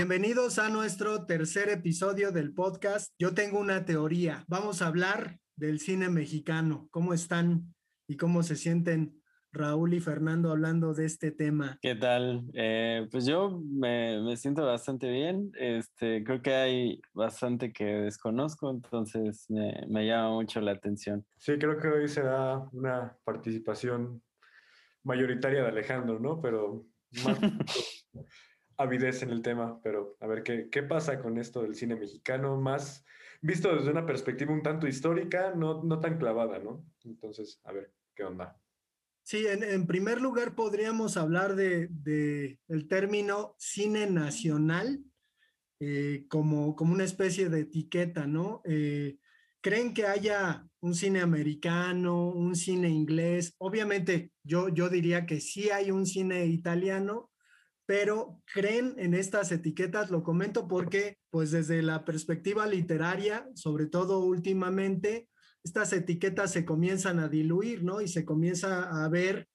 [0.00, 3.12] Bienvenidos a nuestro tercer episodio del podcast.
[3.18, 4.46] Yo tengo una teoría.
[4.48, 6.88] Vamos a hablar del cine mexicano.
[6.90, 7.74] ¿Cómo están
[8.08, 9.20] y cómo se sienten
[9.52, 11.78] Raúl y Fernando hablando de este tema?
[11.82, 12.46] ¿Qué tal?
[12.54, 15.52] Eh, pues yo me, siento bastante bien.
[15.58, 21.26] Este, creo que hay bastante que desconozco, entonces me, me llama mucho la atención.
[21.36, 24.22] Sí, creo que hoy será una participación
[25.04, 26.40] mayoritaria de Alejandro, ¿no?
[26.40, 26.86] Pero
[27.22, 27.38] más
[28.82, 32.56] avidez en el tema, pero a ver ¿qué, qué pasa con esto del cine mexicano,
[32.56, 33.04] más
[33.40, 36.84] visto desde una perspectiva un tanto histórica, no, no tan clavada, ¿no?
[37.04, 38.60] Entonces, a ver, ¿qué onda?
[39.22, 45.04] Sí, en, primer lugar podríamos hablar de, de el término cine nacional
[45.78, 48.60] eh, como, como una especie de etiqueta, ¿no?
[48.64, 49.18] Eh,
[49.62, 53.54] ¿Creen que haya un cine americano, un cine inglés?
[53.58, 57.29] Obviamente yo, yo diría que sí hay un cine italiano,
[57.90, 64.20] pero creen en estas etiquetas, lo comento porque pues desde la perspectiva literaria, sobre todo
[64.20, 65.28] últimamente,
[65.64, 68.00] estas etiquetas se comienzan a diluir, ¿no?
[68.00, 69.48] Y se comienza a ver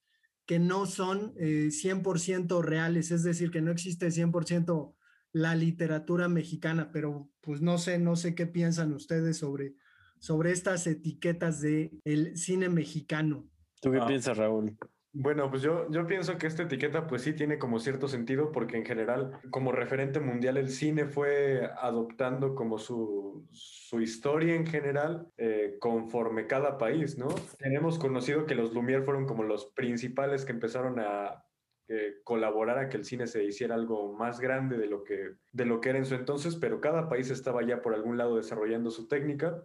[0.46, 4.94] que no son 100% eh, reales, es decir, que no existe 100%
[5.32, 9.76] la literatura mexicana, pero pues no sé, no sé qué piensan ustedes sobre,
[10.20, 13.48] sobre estas etiquetas de el cine mexicano.
[13.80, 14.06] ¿Tú qué ah.
[14.06, 14.76] piensas, Raúl?
[15.18, 18.76] Bueno, pues yo, yo pienso que esta etiqueta pues sí tiene como cierto sentido porque
[18.76, 25.32] en general como referente mundial el cine fue adoptando como su, su historia en general
[25.38, 27.30] eh, conforme cada país, ¿no?
[27.58, 31.46] Tenemos conocido que los Lumière fueron como los principales que empezaron a
[31.88, 35.66] eh, colaborar a que el cine se hiciera algo más grande de lo, que, de
[35.66, 38.92] lo que era en su entonces, pero cada país estaba ya por algún lado desarrollando
[38.92, 39.64] su técnica.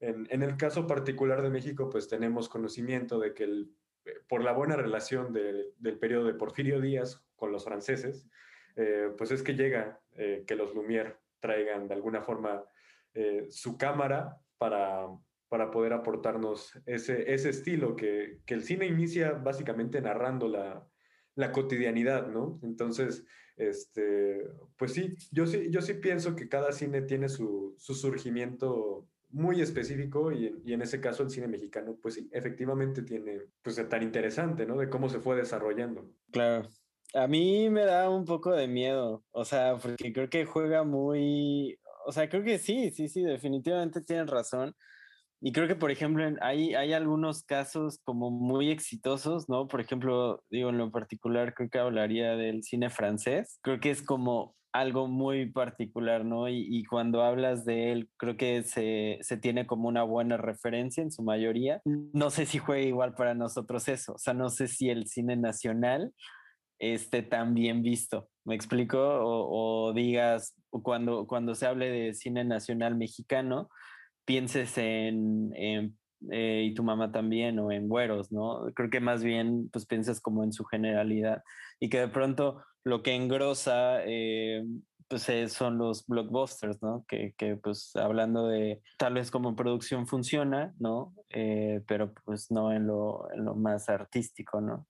[0.00, 3.76] En, en el caso particular de México, pues tenemos conocimiento de que el
[4.28, 8.26] por la buena relación del periodo de Porfirio Díaz con los franceses,
[8.76, 12.64] eh, pues es que llega eh, que los Lumière traigan de alguna forma
[13.14, 15.06] eh, su cámara para,
[15.48, 20.86] para poder aportarnos ese, ese estilo que, que, el cine inicia básicamente narrando la,
[21.34, 22.60] la cotidianidad, ¿no?
[22.62, 23.24] Entonces,
[23.56, 24.42] este,
[24.76, 29.60] pues sí, yo sí, yo sí pienso que cada cine tiene su, su surgimiento muy
[29.60, 34.66] específico y, en ese caso el cine mexicano, pues sí, efectivamente tiene, pues tan interesante,
[34.66, 34.76] ¿no?
[34.76, 36.10] De cómo se fue desarrollando.
[36.30, 36.68] Claro.
[37.14, 41.78] A mí me da un poco de miedo, o sea, porque creo que juega muy,
[42.04, 44.74] o sea, creo que sí, sí, sí, definitivamente tienen razón.
[45.40, 49.68] Y creo que, por ejemplo, hay, hay algunos casos como muy exitosos, ¿no?
[49.68, 53.58] Por ejemplo, digo, en lo particular, creo que hablaría del cine francés.
[53.62, 56.48] Creo que es como algo muy particular, ¿no?
[56.48, 61.10] Y, cuando hablas de él, creo que se, se, tiene como una buena referencia en
[61.10, 61.80] su mayoría.
[61.84, 65.36] No sé si juega igual para nosotros eso, o sea, no sé si el cine
[65.36, 66.12] nacional
[66.78, 68.98] esté tan bien visto, ¿me explico?
[69.00, 73.70] O, digas, cuando, cuando se hable de cine nacional mexicano,
[74.26, 75.96] pienses en, en
[76.30, 78.66] eh, y tu mamá también, o en güeros, ¿no?
[78.74, 81.42] Creo que más bien, pues piensas como en su generalidad
[81.78, 84.64] y que de pronto lo que engrosa eh,
[85.08, 87.04] pues eh, son los blockbusters, ¿no?
[87.08, 91.12] Que, que, pues hablando de tal vez como producción funciona, ¿no?
[91.30, 94.86] Eh, pero pues no en lo, en lo más artístico, ¿no?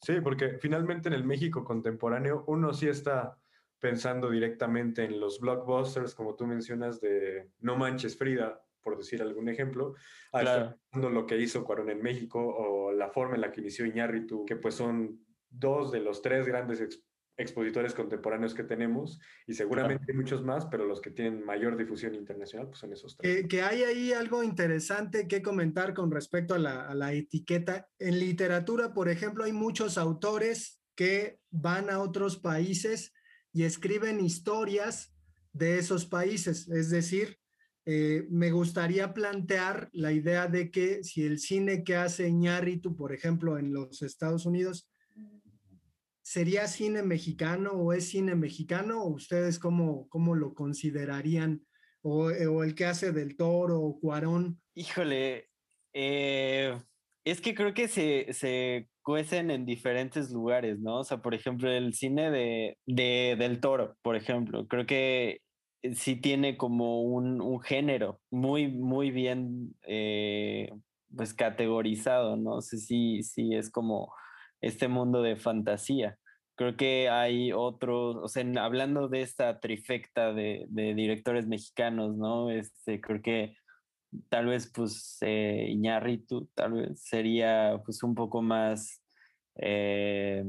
[0.00, 3.36] Sí, porque finalmente en el México contemporáneo uno sí está
[3.80, 9.48] pensando directamente en los blockbusters, como tú mencionas, de No Manches Frida, por decir algún
[9.48, 9.96] ejemplo,
[10.30, 10.76] claro.
[10.92, 14.54] lo que hizo Cuarón en México o la forma en la que inició Iñárritu, que
[14.54, 15.18] pues son
[15.48, 16.80] dos de los tres grandes
[17.40, 22.68] expositores contemporáneos que tenemos y seguramente muchos más, pero los que tienen mayor difusión internacional
[22.68, 23.46] pues son esos tres.
[23.48, 27.88] que hay ahí algo interesante que comentar con respecto a la, etiqueta.
[27.98, 33.12] En literatura, por ejemplo, hay muchos autores que van a otros países
[33.52, 35.14] y escriben historias
[35.52, 36.68] de esos países.
[36.68, 37.38] Es decir,
[37.86, 43.12] eh, me gustaría plantear la idea de que si el cine que hace Iñárritu, por
[43.12, 44.89] ejemplo, en los Estados Unidos,
[46.30, 49.02] ¿Sería cine mexicano o es cine mexicano?
[49.02, 51.66] ¿O ustedes cómo, cómo lo considerarían?
[52.02, 54.60] O, eh, el que hace del toro o Cuarón?
[54.76, 55.48] Híjole,
[55.92, 56.78] eh,
[57.24, 61.00] es que creo que se, se, cuecen en diferentes lugares, ¿no?
[61.00, 65.40] O sea, por ejemplo, el cine de, de del toro, por ejemplo, creo que
[65.96, 70.70] sí tiene como un, género muy, muy bien eh,
[71.12, 74.12] pues categorizado, no sé si, si es como
[74.60, 76.19] este mundo de fantasía.
[76.60, 82.50] Creo que hay otros, o sea, hablando de esta trifecta de, de directores mexicanos, ¿no?
[82.50, 83.56] Este, creo que
[84.28, 89.02] tal vez, pues, eh, Iñárritu, tal vez sería, pues, un poco más,
[89.56, 90.44] eh,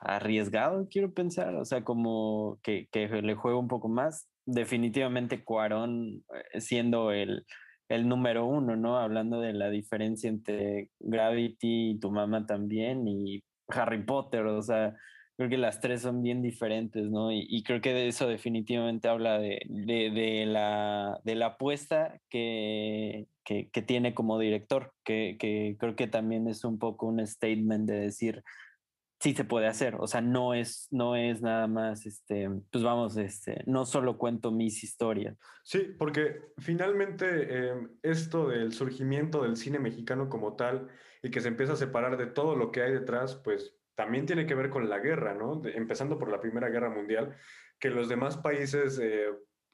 [0.00, 4.28] arriesgado, quiero pensar, o sea, como que, le juega un poco más.
[4.46, 6.24] Definitivamente Cuarón
[6.54, 7.46] eh, siendo el,
[7.88, 8.98] el número uno, ¿no?
[8.98, 14.96] Hablando de la diferencia entre Gravity y tu mamá también y Harry Potter, o sea,
[15.40, 17.32] creo que las tres son bien diferentes, ¿no?
[17.32, 23.26] Y, creo que de eso definitivamente habla de, la, apuesta que,
[23.86, 28.44] tiene como director, que, creo que también es un poco un statement de decir,
[29.18, 33.16] sí se puede hacer, o sea, no es, no es nada más, este, pues vamos,
[33.16, 35.38] este, no solo cuento mis historias.
[35.64, 40.88] Sí, porque finalmente em, esto del surgimiento del cine mexicano como tal
[41.22, 44.46] y que se empieza a separar de todo lo que hay detrás, pues también tiene
[44.46, 45.60] que ver con la guerra, ¿no?
[45.74, 47.36] empezando por la Primera Guerra Mundial,
[47.78, 48.98] que los demás países...
[48.98, 49.26] Eh,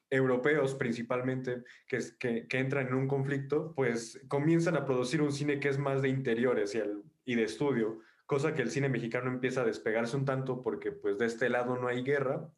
[0.09, 5.77] europeos principalmente que, entran en un conflicto, pues comienzan a producir un cine que es
[5.77, 6.77] más de interiores
[7.25, 11.17] y de estudio, cosa que el cine mexicano empieza a despegarse un tanto porque pues
[11.17, 12.49] de este lado no hay guerra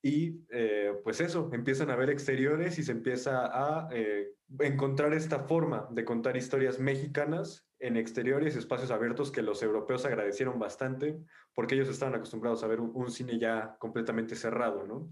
[0.00, 4.30] y eh, pues eso, empiezan a ver exteriores y se empieza a eh,
[4.60, 10.58] encontrar esta forma de contar historias mexicanas en exteriores, espacios abiertos que los europeos agradecieron
[10.58, 11.18] bastante
[11.54, 15.10] porque ellos estaban acostumbrados a ver un, cine ya completamente cerrado, ¿no?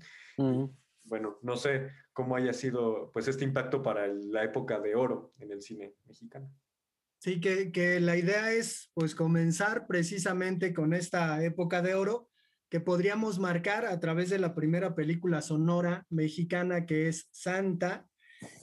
[1.04, 5.52] Bueno, no sé cómo haya sido pues este impacto para la época de oro en
[5.52, 6.50] el cine mexicano.
[7.18, 12.28] Sí, que, que, la idea es pues comenzar precisamente con esta época de oro
[12.68, 18.06] que podríamos marcar a través de la primera película sonora mexicana que es Santa.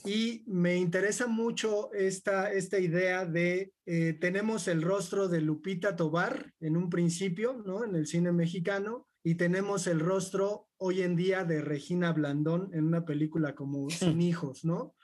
[0.06, 6.54] Y me interesa mucho esta, esta idea de, eh, tenemos el rostro de Lupita Tobar
[6.60, 7.84] en un principio, ¿no?
[7.84, 12.86] En el cine mexicano, y tenemos el rostro hoy en día de Regina Blandón en
[12.86, 14.96] una película como Sin Hijos, ¿no?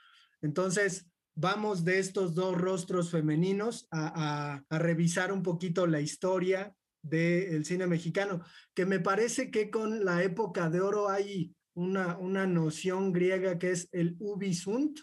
[0.42, 7.86] Entonces, vamos de estos dos rostros femeninos a, revisar un poquito la historia del cine
[7.86, 8.42] mexicano,
[8.74, 13.70] que me parece que con la época de oro hay una, una noción griega que
[13.70, 14.98] es el ubisunt,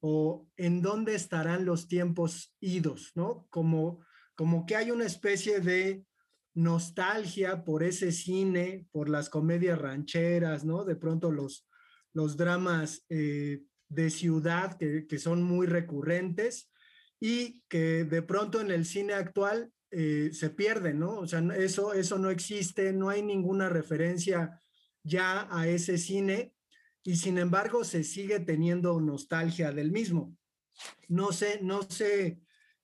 [0.00, 3.46] o en dónde estarán los tiempos idos, ¿no?
[3.50, 6.04] Como, como que hay una especie de
[6.54, 10.84] nostalgia por ese cine, por las comedias rancheras, ¿no?
[10.84, 11.66] De pronto los,
[12.12, 16.70] los dramas eh, de ciudad que, son muy recurrentes
[17.18, 21.18] y que de pronto en el cine actual eh, se pierden, ¿no?
[21.18, 24.60] O sea, eso, eso no existe, no hay ninguna referencia
[25.04, 26.54] ya a ese cine
[27.04, 30.36] y sin embargo se sigue teniendo nostalgia del mismo.
[31.08, 32.40] No sé, no sé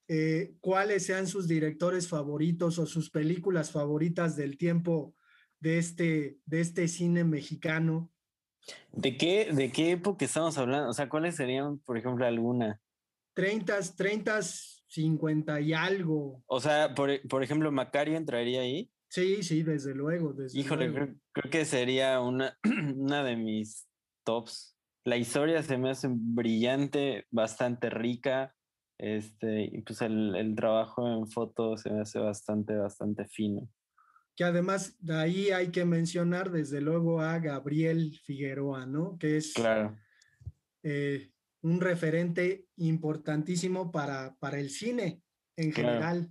[0.07, 5.15] eh, cuáles sean sus directores favoritos o sus películas favoritas del tiempo
[5.59, 8.11] de este, de este cine mexicano.
[8.93, 10.91] ¿De qué, ¿De qué época estamos hablando?
[10.91, 12.81] O sea, ¿cuáles serían, por ejemplo, alguna?
[13.35, 16.43] 30, 30, 50 y algo.
[16.47, 18.91] O sea, por, por ejemplo, Macario entraría ahí.
[19.11, 20.33] Sí, sí, desde luego.
[20.33, 22.57] Desde Híjole, Creo, que sería una,
[22.97, 23.87] una de mis
[24.25, 24.77] tops.
[25.05, 28.55] La historia se me hace brillante, bastante rica.
[28.99, 33.69] Este, y pues el, el trabajo en foto se me hace bastante, bastante fino
[34.41, 39.19] que además de ahí hay que mencionar desde luego a Gabriel Figueroa, ¿no?
[39.19, 39.99] Que es claro.
[40.83, 41.31] Eh,
[41.61, 45.23] un referente importantísimo para, para el cine
[45.57, 46.31] en general.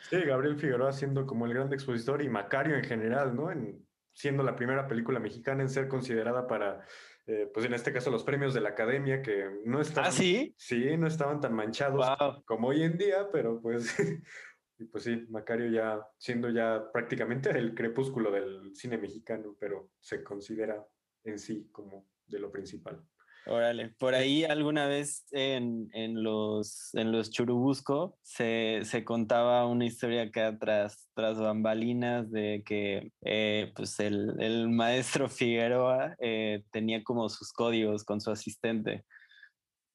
[0.00, 3.50] Sí, Gabriel Figueroa siendo como el gran expositor y Macario en general, ¿no?
[3.50, 6.84] En, siendo la primera película mexicana en ser considerada para,
[7.26, 10.10] eh, pues en este caso, los premios de la academia, que no estaban...
[10.10, 10.54] ¿Ah, sí?
[10.56, 12.06] Sí, no estaban tan manchados
[12.44, 13.94] como hoy en día, pero pues
[14.78, 20.22] Y pues sí, Macario ya siendo ya prácticamente el crepúsculo del cine mexicano, pero se
[20.22, 20.86] considera
[21.24, 23.02] en sí como de lo principal.
[23.46, 29.86] Órale, por ahí alguna vez en, en los, en los Churubusco se, se, contaba una
[29.86, 37.02] historia acá tras, tras bambalinas de que eh, pues el, el, maestro Figueroa eh, tenía
[37.02, 39.04] como sus códigos con su asistente.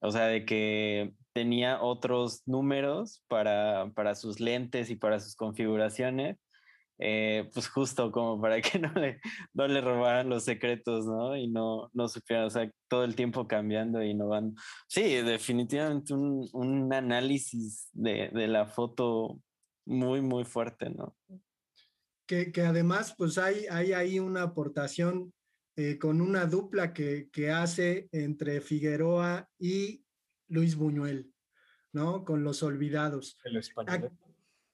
[0.01, 6.37] O sea, de que tenía otros números para, para sus lentes y para sus configuraciones,
[6.99, 9.19] eh, pues justo como para que no le,
[9.53, 11.35] no le robaran los secretos, ¿no?
[11.35, 14.59] Y no, no supieran, o sea, todo el tiempo cambiando e innovando.
[14.87, 19.39] Sí, definitivamente un, un análisis de, de, la foto
[19.85, 21.15] muy, muy fuerte, ¿no?
[22.27, 25.33] Que, que además, pues hay, hay ahí una aportación
[25.75, 30.05] eh, con una dupla que, que hace entre Figueroa y
[30.47, 31.33] Luis Buñuel,
[31.91, 32.23] ¿no?
[32.23, 33.39] Con los olvidados.
[33.43, 34.11] El español.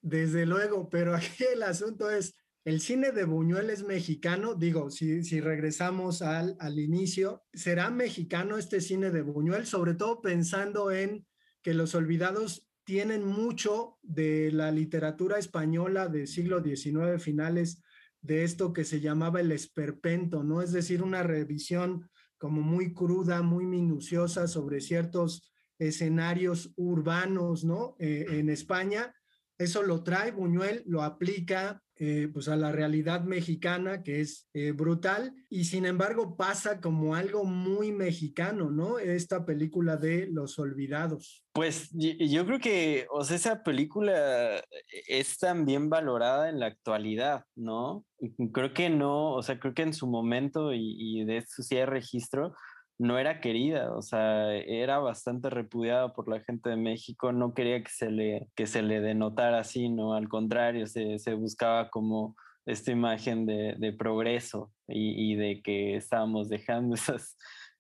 [0.01, 5.24] Desde luego, pero aquí el asunto es, el cine de Buñuel es mexicano, digo, si,
[5.24, 9.65] si regresamos al, al inicio, ¿será mexicano este cine de Buñuel?
[9.65, 11.25] Sobre todo pensando en
[11.62, 17.82] que los olvidados tienen mucho de la literatura española del siglo XIX, finales
[18.22, 20.62] de esto que se llamaba el esperpento, ¿no?
[20.62, 27.96] Es decir, una revisión como muy cruda, muy minuciosa sobre ciertos escenarios urbanos, ¿no?
[28.00, 29.13] Eh, en España.
[29.60, 34.72] Eso lo trae Buñuel, lo aplica eh, pues a la realidad mexicana que es eh,
[34.72, 39.00] brutal y sin embargo pasa como algo muy mexicano, ¿no?
[39.00, 41.44] Esta película de Los Olvidados.
[41.51, 44.63] Pues yo creo que, o sea, esa película
[45.10, 48.06] es tan bien valorada en la actualidad, ¿no?
[48.54, 51.75] Creo que no, o sea, creo que en su momento y, y de esto sí
[51.75, 52.54] hay registro,
[53.00, 57.82] no era querida, o sea, era bastante repudiada por la gente de México, no quería
[57.82, 60.13] que se le, que se le denotara así, ¿no?
[60.13, 65.96] Al contrario, se, se buscaba como esta imagen de, de progreso y, y, de que
[65.96, 67.38] estábamos dejando esas,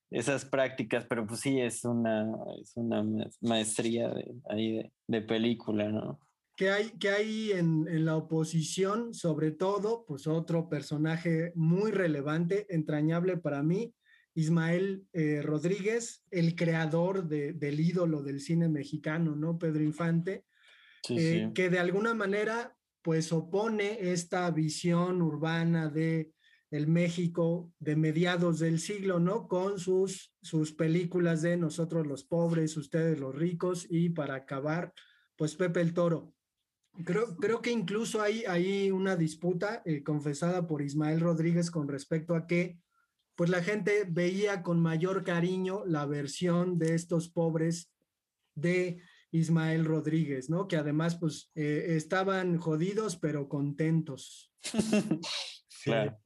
[0.09, 2.25] esas prácticas, pero pues sí, es una,
[2.61, 3.03] es una
[3.41, 6.17] maestría de, ahí de, de película, ¿no?
[6.55, 12.65] que hay, que hay en, en, la oposición, sobre todo, pues otro personaje muy relevante,
[12.69, 13.93] entrañable para mí,
[14.35, 19.57] Ismael eh, Rodríguez, el creador de, del ídolo del cine mexicano, ¿no?
[19.57, 20.45] Pedro Infante,
[21.03, 21.53] sí, eh, sí.
[21.53, 26.31] que de alguna manera pues opone esta visión urbana de
[26.71, 29.47] el México de mediados del siglo, ¿no?
[29.47, 34.93] Con sus, sus películas de Nosotros los pobres, ustedes los ricos y para acabar,
[35.35, 36.33] pues Pepe el Toro.
[37.05, 42.35] Creo, creo que incluso hay, hay una disputa eh, confesada por Ismael Rodríguez con respecto
[42.35, 42.77] a que
[43.39, 47.89] pues la gente veía con mayor cariño la versión de estos pobres
[48.53, 50.67] de Ismael Rodríguez, ¿no?
[50.67, 54.53] Que además, pues, eh, estaban jodidos, pero contentos.
[55.71, 56.19] Sí, claro.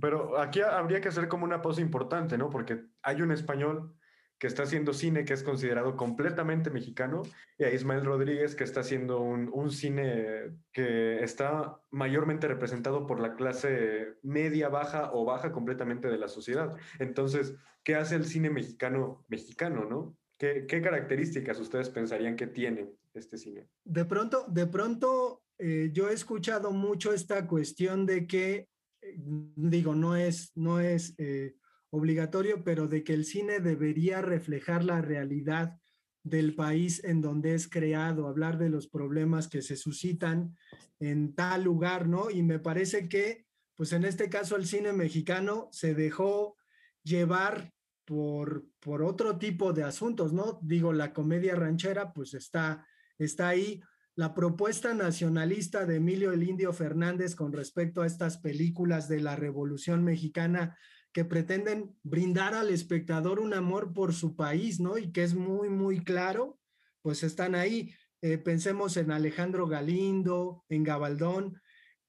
[0.00, 2.48] pero aquí habría que hacer como una pausa importante, ¿no?
[2.48, 3.96] Porque hay un español
[4.40, 7.22] que está haciendo cine que es considerado completamente mexicano,
[7.58, 13.20] y a Ismael Rodríguez que está haciendo un, un, cine que está mayormente representado por
[13.20, 16.74] la clase media, baja o baja completamente de la sociedad.
[16.98, 17.54] Entonces,
[17.84, 20.16] ¿qué hace el cine mexicano mexicano, no?
[20.38, 23.68] ¿Qué, qué características ustedes pensarían que tiene este cine?
[23.84, 28.68] De pronto, de pronto, eh, yo he escuchado mucho esta cuestión de que,
[29.02, 31.14] eh, digo, no es, no es...
[31.18, 31.56] Eh,
[31.90, 35.78] obligatorio, pero de que el cine debería reflejar la realidad
[36.22, 40.56] del país en donde es creado, hablar de los problemas que se suscitan
[40.98, 42.30] en tal lugar, ¿no?
[42.30, 46.56] Y me parece que, pues en este caso, el cine mexicano se dejó
[47.02, 47.72] llevar
[48.04, 50.58] por, por otro tipo de asuntos, ¿no?
[50.62, 52.86] Digo, la comedia ranchera, pues está,
[53.18, 53.80] está ahí.
[54.16, 59.36] La propuesta nacionalista de Emilio el Indio Fernández con respecto a estas películas de la
[59.36, 60.76] Revolución Mexicana,
[61.12, 64.98] que pretenden brindar al espectador un amor por su país, ¿no?
[64.98, 66.58] Y que es muy, muy claro,
[67.02, 67.94] pues están ahí.
[68.22, 71.60] Eh, pensemos en Alejandro Galindo, en Gabaldón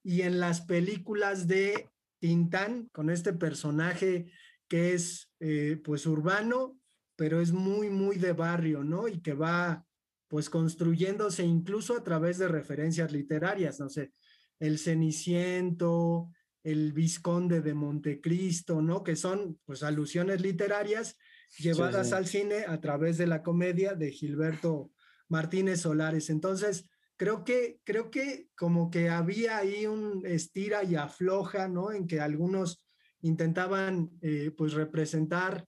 [0.03, 1.89] y en las películas de
[2.20, 4.31] Tintán, con este personaje
[4.67, 6.79] que es eh, pues urbano,
[7.15, 9.08] pero es muy, muy de barrio, ¿no?
[9.08, 9.86] Y que va
[10.27, 14.13] pues construyéndose incluso a través de referencias literarias, no sé,
[14.60, 16.29] el Ceniciento,
[16.63, 19.03] el Visconde de Montecristo, ¿no?
[19.03, 21.17] Que son pues alusiones literarias
[21.57, 22.17] llevadas sí, sí.
[22.17, 24.91] al cine a través de la comedia de Gilberto
[25.27, 26.29] Martínez Solares.
[26.29, 31.91] Entonces, creo que, creo que como que había ahí un estira y afloja, ¿no?
[31.91, 32.85] En que algunos
[33.21, 35.65] intentaban eh, pues representar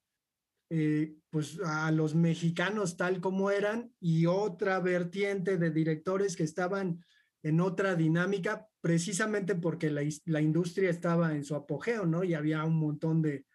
[0.70, 7.04] eh, pues a los mexicanos tal como eran y otra vertiente de directores que estaban
[7.44, 12.26] en otra dinámica, precisamente porque la, la, industria estaba en su apogeo, ¿no?
[12.26, 13.46] Y había un montón de,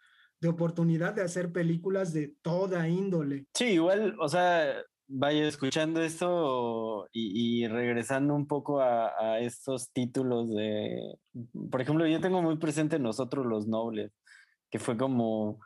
[0.40, 3.44] de, oportunidad de hacer películas de toda índole.
[3.52, 4.72] Sí, igual, o sea,
[5.06, 11.18] vaya escuchando esto y, y regresando un poco a, a, estos títulos de,
[11.70, 14.10] por ejemplo, yo tengo muy presente Nosotros los Nobles,
[14.70, 15.60] que fue como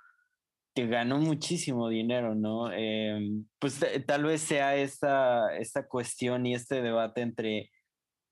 [0.74, 2.72] que ganó muchísimo dinero, ¿no?
[2.72, 7.70] Eh, pues tal vez sea esta, esta cuestión y este debate entre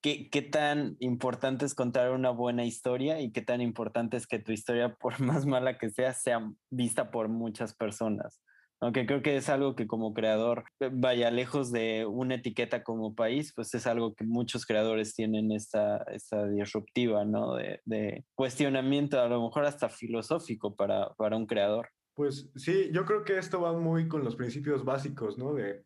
[0.03, 4.39] ¿Qué, ¿qué, tan importante es contar una buena historia y qué tan importante es que
[4.39, 8.41] tu historia, por más mala que sea, sea vista por muchas personas.
[8.83, 13.53] Aunque creo que es algo que como creador, vaya lejos de una etiqueta como país,
[13.55, 17.57] pues es algo que muchos creadores tienen esta, esta disruptiva, ¿no?
[17.57, 21.91] De, de cuestionamiento, a lo mejor hasta filosófico para, para un creador.
[22.15, 25.53] Pues sí, yo creo que esto va muy con los principios básicos, ¿no?
[25.53, 25.85] De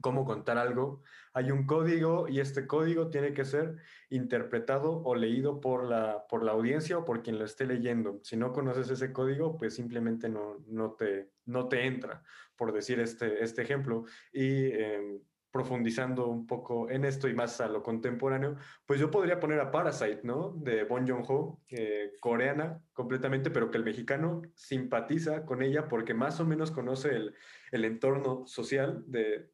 [0.00, 1.02] cómo contar algo.
[1.32, 3.76] Hay un código y este código tiene que ser
[4.10, 8.20] interpretado o leído por la, por la audiencia o por quien lo esté leyendo.
[8.22, 12.22] Si no conoces ese código, pues simplemente no, no, te, no te entra,
[12.56, 14.04] por decir este, este ejemplo.
[14.32, 15.20] Y eh,
[15.54, 19.70] profundizando un poco en esto y más a lo contemporáneo, pues yo podría poner a
[19.70, 20.50] Parasite, ¿no?
[20.50, 21.60] De Bon Joon-ho,
[22.18, 27.34] coreana completamente, pero que el mexicano simpatiza con ella porque más o menos conoce el,
[27.70, 29.53] el entorno social de,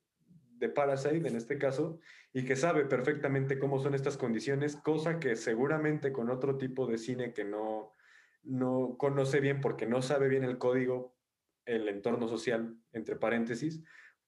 [0.61, 1.99] de Parasite en este caso
[2.33, 6.99] y que sabe perfectamente cómo son estas condiciones, cosa que seguramente con otro tipo de
[6.99, 7.95] cine que no,
[8.45, 11.17] no conoce bien porque no sabe bien el código,
[11.65, 13.83] el entorno social, entre paréntesis,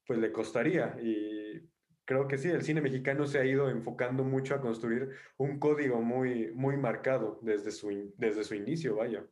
[0.07, 0.97] pues le costaría.
[1.01, 1.69] Y
[2.05, 6.01] creo que sí, el cine mexicano se ha ido enfocando mucho a construir un código
[6.01, 9.25] muy, muy marcado desde su, desde su inicio, vaya.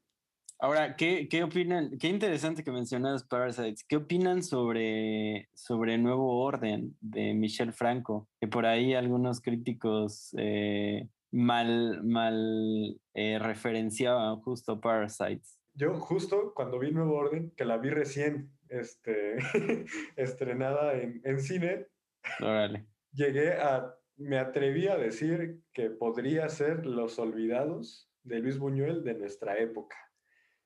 [0.62, 1.96] Ahora, ¿qué, ¿qué, opinan?
[1.96, 3.82] Qué interesante que mencionas Parasites.
[3.82, 8.28] ¿Qué opinan sobre, sobre Nuevo Orden de Michel Franco?
[8.38, 15.58] Que por ahí algunos críticos eh, mal, mal eh, referenciaban justo Parasites.
[15.72, 19.36] Yo justo cuando vi Nuevo Orden, que la vi recién este,
[20.16, 21.86] estrenada en, en cine,
[23.12, 29.14] llegué a, me atreví a decir que podría ser Los Olvidados de Luis Buñuel de
[29.14, 29.96] nuestra época.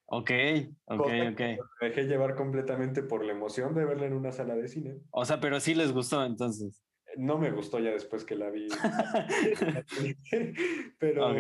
[0.07, 0.31] Ok,
[0.85, 1.01] ok,
[1.33, 1.41] ok.
[1.41, 4.99] Me dejé llevar completamente por la emoción de verla en una sala de cine.
[5.11, 6.83] O sea, pero sí les gustó entonces.
[7.17, 8.69] No me gustó ya después que la vi.
[10.99, 11.35] pero,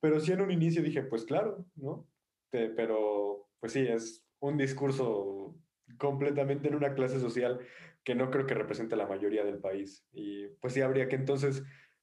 [0.00, 2.08] pero sí en un inicio dije, pues claro, ¿no?
[2.50, 5.54] Pero pues sí, es un discurso
[5.98, 7.60] completamente en una clase social
[8.02, 10.06] que no creo que represente a la mayoría del país.
[10.12, 11.62] Y pues sí, habría que entonces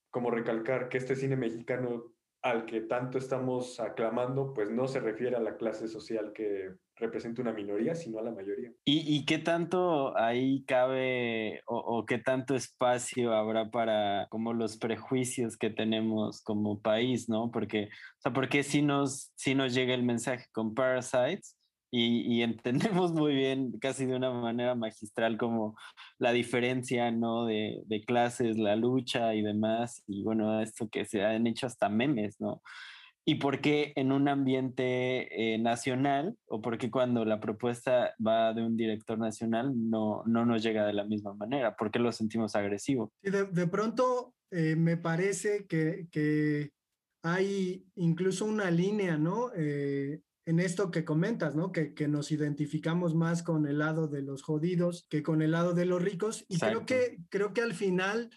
[0.10, 5.36] como recalcar que este cine mexicano al que tanto estamos aclamando, pues no se refiere
[5.36, 8.72] a la clase social que representa una minoría, sino a la mayoría.
[8.86, 15.70] ¿Y, qué tanto ahí cabe o, qué tanto espacio habrá para como los prejuicios que
[15.70, 17.51] tenemos como país, ¿no?
[17.51, 21.57] Porque, o sea, porque si nos, si nos llega el mensaje con Parasites,
[21.89, 25.77] y, entendemos muy bien, casi de una manera magistral, como
[26.20, 27.46] la diferencia, ¿no?
[27.46, 31.89] De, de, clases, la lucha y demás, y bueno, esto que se han hecho hasta
[31.89, 32.62] memes, ¿no?
[33.29, 38.54] Y por qué en un ambiente eh, nacional, o por qué cuando la propuesta va
[38.54, 42.13] de un director nacional no, no nos llega de la misma manera, por qué lo
[42.13, 43.12] sentimos agresivo.
[43.21, 46.71] Y de, de pronto eh, me parece que, que,
[47.23, 49.52] hay incluso una línea, ¿no?
[49.54, 51.73] Eh, en esto que comentas, ¿no?
[51.73, 55.73] Que, que, nos identificamos más con el lado de los jodidos que con el lado
[55.73, 56.45] de los ricos.
[56.47, 58.29] Y creo que, creo que al final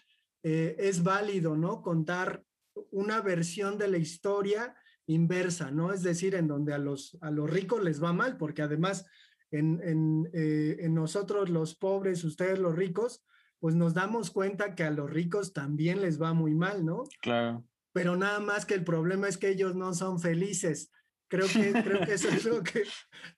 [0.43, 1.81] eh, es válido, ¿no?
[1.81, 2.43] Contar
[2.91, 4.75] una versión de la historia
[5.07, 5.93] inversa, ¿no?
[5.93, 9.05] Es decir, en donde a los, a los ricos les va mal, porque además
[9.49, 13.23] en, en, eh, en nosotros los pobres, ustedes los ricos,
[13.59, 17.03] pues nos damos cuenta que a los ricos también les va muy mal, ¿no?
[17.21, 17.63] Claro.
[17.93, 20.91] Pero nada más que el problema es que ellos no son felices
[21.31, 22.83] Creo que, creo que eso es lo que,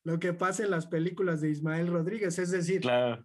[0.04, 2.40] lo que pasa en las películas de Ismael Rodríguez.
[2.40, 2.82] Es decir,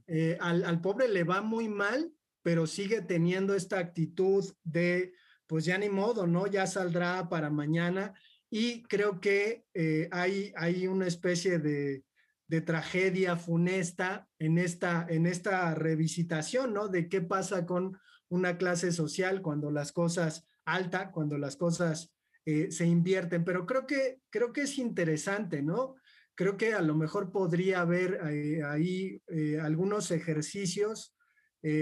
[0.06, 5.14] eh, al, al, pobre le va muy mal, pero sigue teniendo esta actitud de,
[5.46, 6.46] pues ya ni modo, ¿no?
[6.46, 8.12] Ya saldrá para mañana.
[8.50, 12.04] Y creo que eh, hay, hay una especie de,
[12.46, 16.88] de, tragedia funesta en esta, en esta revisitación, ¿no?
[16.88, 22.12] De qué pasa con una clase social cuando las cosas alta, cuando las cosas
[22.50, 25.96] eh, se invierten, pero creo que, creo que es interesante, ¿no?
[26.34, 31.14] Creo que a lo mejor podría haber eh, ahí eh, algunos ejercicios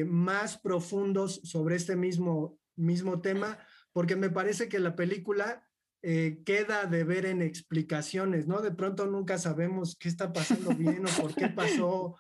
[0.07, 3.59] más profundos sobre este mismo, mismo tema,
[3.93, 5.63] porque me parece que la película
[6.01, 8.63] queda de ver en explicaciones, ¿no?
[8.63, 12.17] De pronto nunca sabemos qué está pasando bien o por qué pasó,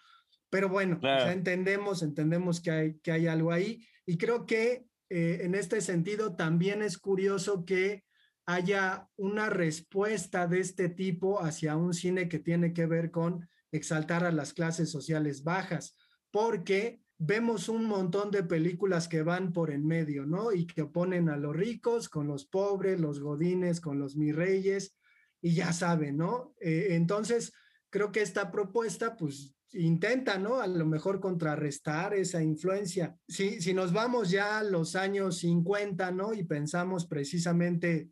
[0.50, 3.84] pero bueno, entendemos, entendemos que hay, que hay algo ahí.
[4.04, 8.04] Y creo que en este sentido también es curioso que
[8.46, 14.24] haya una respuesta de este tipo hacia un cine que tiene que ver con exaltar
[14.24, 15.96] a las clases sociales bajas,
[16.30, 20.52] porque vemos un montón de películas que van por en medio, ¿no?
[20.52, 24.96] Y que oponen a los ricos con los pobres, los godines con los mirreyes,
[25.42, 26.54] y ya saben, ¿no?
[26.60, 27.52] Eh, entonces,
[27.90, 30.60] creo que esta propuesta, pues, intenta, ¿no?
[30.60, 33.16] A lo mejor contrarrestar esa influencia.
[33.26, 36.32] Si, si nos vamos ya a los años 50, ¿no?
[36.32, 38.10] Y pensamos precisamente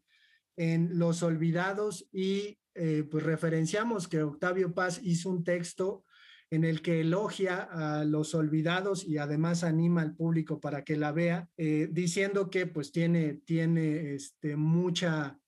[0.56, 6.04] en Los Olvidados y eh, pues referenciamos que Octavio Paz hizo un texto
[6.50, 11.10] en el que elogia a los olvidados y además anima al público para que la
[11.12, 15.38] vea, eh, diciendo que pues tiene, tiene este, mucha,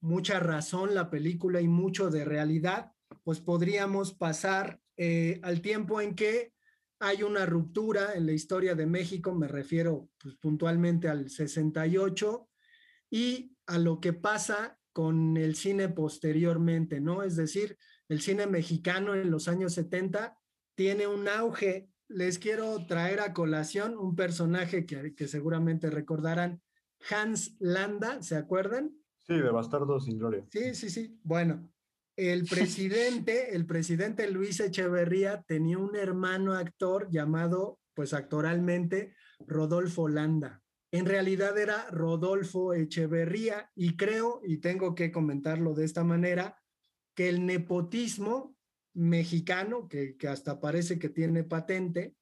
[0.00, 2.92] mucha razón la película y mucho de realidad,
[3.24, 6.52] pues podríamos pasar eh, al tiempo en que
[7.00, 12.48] hay una ruptura en la historia de México, me refiero pues, puntualmente al 68,
[13.10, 17.22] y a lo que pasa con el cine posteriormente, ¿no?
[17.22, 20.36] Es decir, el cine mexicano en los años 70
[20.74, 26.60] tiene un auge les quiero traer a colación un personaje que, que seguramente recordarán,
[27.10, 28.94] Hans Landa, ¿se acuerdan?
[29.22, 30.44] Sí, de Bastardo sin Gloria.
[30.50, 31.18] Sí, sí, sí.
[31.22, 31.70] Bueno,
[32.16, 39.14] el presidente, el presidente Luis Echeverría tenía un hermano actor llamado, pues actoralmente,
[39.46, 40.61] Rodolfo Landa.
[40.92, 46.62] En realidad era Rodolfo Echeverría y creo, y tengo que comentarlo de esta manera,
[47.14, 48.54] que el nepotismo
[48.94, 52.14] mexicano, que, que hasta parece que tiene patente,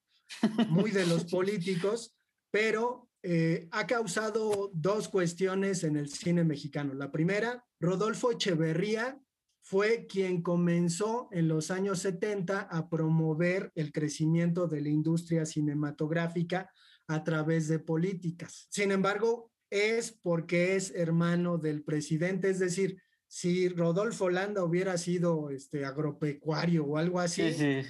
[0.68, 2.14] muy de los políticos,
[2.52, 6.94] pero eh, ha causado dos cuestiones en el cine mexicano.
[6.94, 9.20] La primera, Rodolfo Echeverría
[9.62, 16.70] fue quien comenzó en los años 70 a promover el crecimiento de la industria cinematográfica
[17.10, 18.68] a través de políticas.
[18.70, 25.50] Sin embargo, es porque es hermano del presidente, es decir, si Rodolfo Landa hubiera sido
[25.50, 27.42] este agropecuario o algo así,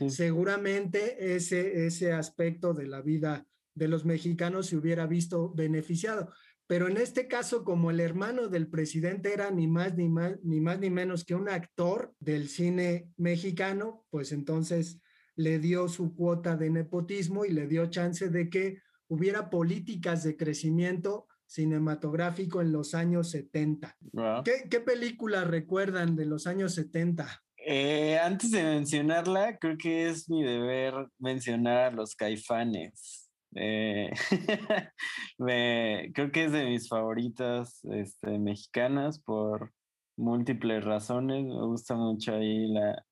[0.09, 6.33] seguramente ese, ese aspecto de la vida de los mexicanos se hubiera visto beneficiado.
[6.67, 10.61] Pero en este caso, como el hermano del presidente era ni más ni más ni
[10.61, 14.99] más ni menos que un actor del cine mexicano, pues entonces
[15.37, 18.79] le dio su cuota de nepotismo y le dio chance de que
[19.11, 23.97] hubiera políticas de crecimiento cinematográfico en los años 70.
[24.45, 27.43] ¿Qué, ¿Qué, película recuerdan de los años 70?
[27.67, 33.29] Eh, antes de mencionarla, creo que es mi deber mencionar a los caifanes.
[33.57, 34.11] Eh,
[35.39, 39.73] me, creo que es de mis favoritas este, mexicanas por
[40.17, 41.45] múltiples razones.
[41.45, 43.05] Me gusta mucho ahí la,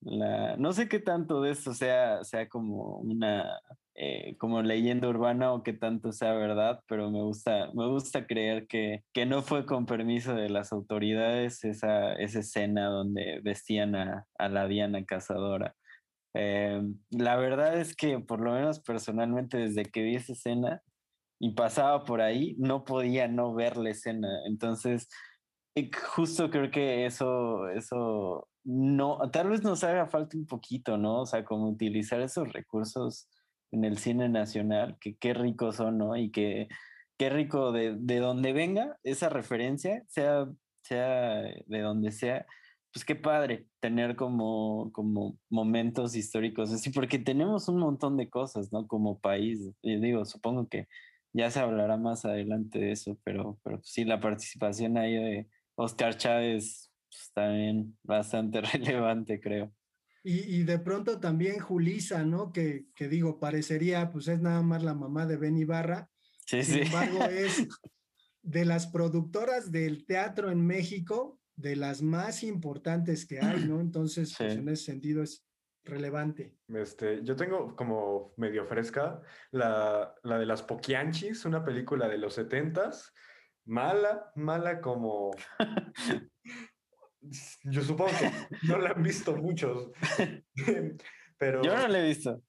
[0.00, 3.60] la no sé qué tanto de esto sea, sea como una
[3.96, 8.66] eh, como leyenda urbana o qué tanto sea verdad, pero me gusta, me gusta creer
[8.66, 14.26] que, que no fue con permiso de las autoridades esa, esa escena donde vestían a,
[14.36, 15.74] a la Diana cazadora.
[16.34, 20.82] Eh, la verdad es que por lo menos personalmente desde que vi esa escena
[21.38, 24.28] y pasaba por ahí, no podía no ver la escena.
[24.46, 25.08] Entonces,
[26.14, 31.22] justo creo que eso, eso no, tal vez nos haga falta un poquito, ¿no?
[31.22, 33.28] O sea, como utilizar esos recursos
[33.74, 36.16] en el cine nacional, que qué ricos son, ¿no?
[36.16, 36.68] Y que
[37.18, 40.48] qué rico de, de donde venga esa referencia, sea,
[40.82, 42.46] sea de donde sea,
[42.92, 48.72] pues qué padre tener como, como momentos históricos así, porque tenemos un montón de cosas,
[48.72, 48.86] ¿no?
[48.86, 49.68] Como país.
[49.82, 50.86] Digo, supongo que
[51.32, 56.16] ya se hablará más adelante de eso, pero, pero sí, la participación ahí de Oscar
[56.16, 59.72] Chávez pues, también bastante relevante, creo.
[60.26, 62.50] Y, y, de pronto también Julisa, ¿no?
[62.50, 66.08] Que, que, digo, parecería, pues es nada más la mamá de Ben Ibarra.
[66.46, 66.80] Sí, Sin sí.
[66.80, 67.68] embargo, es
[68.42, 73.80] de las productoras del teatro en México, de las más importantes que hay, ¿no?
[73.80, 74.36] Entonces, sí.
[74.38, 75.44] pues en ese sentido es
[75.84, 76.56] relevante.
[76.68, 82.34] Este, yo tengo como medio fresca la, la de las Poquianchis, una película de los
[82.34, 83.12] setentas,
[83.66, 85.30] mala, mala como...
[87.64, 88.30] yo supongo que
[88.68, 89.90] no la han visto muchos,
[91.38, 91.62] pero...
[91.62, 92.42] Yo no la he visto.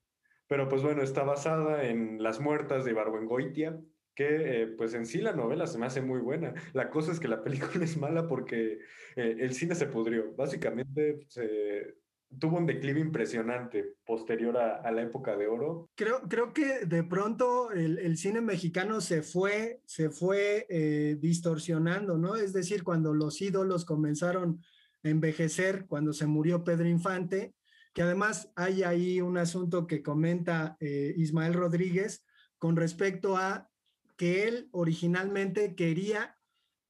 [0.48, 3.80] Pero pues bueno, está basada en Las Muertas de Barbengoitia,
[4.14, 6.54] que eh, pues en sí la novela se me hace muy buena.
[6.74, 8.80] La cosa es que la película es mala porque
[9.16, 10.34] eh, el cine se pudrió.
[10.36, 11.96] Básicamente se
[12.40, 15.90] tuvo un declive impresionante posterior a, a, la época de oro.
[15.96, 22.18] Creo, creo que de pronto el, el cine mexicano se fue, se fue eh, distorsionando,
[22.18, 22.36] ¿no?
[22.36, 24.62] Es decir, cuando los ídolos comenzaron
[25.10, 27.54] envejecer, cuando se murió Pedro Infante,
[27.94, 32.26] que además hay ahí un asunto que comenta eh, Ismael Rodríguez
[32.58, 33.70] con respecto a
[34.18, 36.38] que él originalmente quería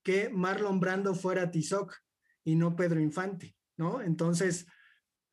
[0.04, 1.96] que Marlon Brando fuera Tizoc
[2.44, 4.02] y no Pedro Infante, ¿no?
[4.02, 4.68] Entonces,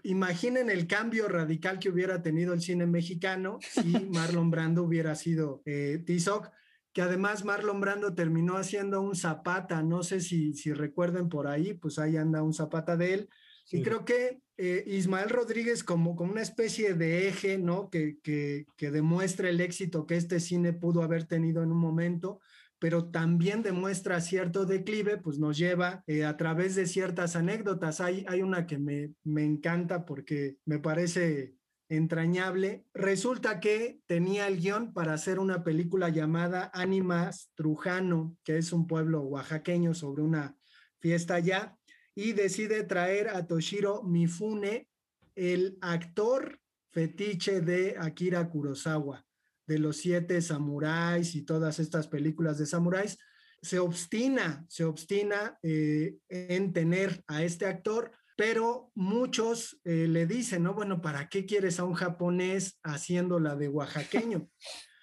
[0.03, 5.63] imaginen el cambio radical que hubiera tenido el cine mexicano si Marlon Brando hubiera sido
[5.65, 6.51] eh, Tizoc,
[6.93, 11.75] que además Marlon Brando terminó haciendo un zapata, no sé si, si recuerden por ahí,
[11.75, 13.29] pues ahí anda un zapata de él.
[13.65, 13.79] Sí.
[13.79, 17.89] Y creo que eh, Ismael Rodríguez como, como una especie de eje, ¿no?
[17.89, 22.41] Que, que, que demuestra el éxito que este cine pudo haber tenido en un momento,
[22.79, 28.01] pero también demuestra cierto declive, pues nos lleva eh, a través de ciertas anécdotas.
[28.01, 31.55] Hay, hay una que me, me encanta porque me parece
[31.97, 32.85] entrañable.
[32.95, 38.87] Resulta que tenía el guion para hacer una película llamada Ánimas Trujano, que es un
[38.87, 40.57] pueblo oaxaqueño sobre una
[41.01, 41.77] fiesta allá,
[42.15, 44.89] y decide traer a Toshiro Mifune,
[45.35, 49.25] el actor fetiche de Akira Kurosawa
[49.67, 53.19] de los siete samuráis y todas estas películas de samuráis,
[53.63, 60.63] se obstina, se obstina eh, en tener a este actor pero muchos eh, le dicen,
[60.63, 60.75] ¿no?
[60.75, 64.49] Bueno, ¿para qué quieres a un japonés haciendo la de oaxaqueño?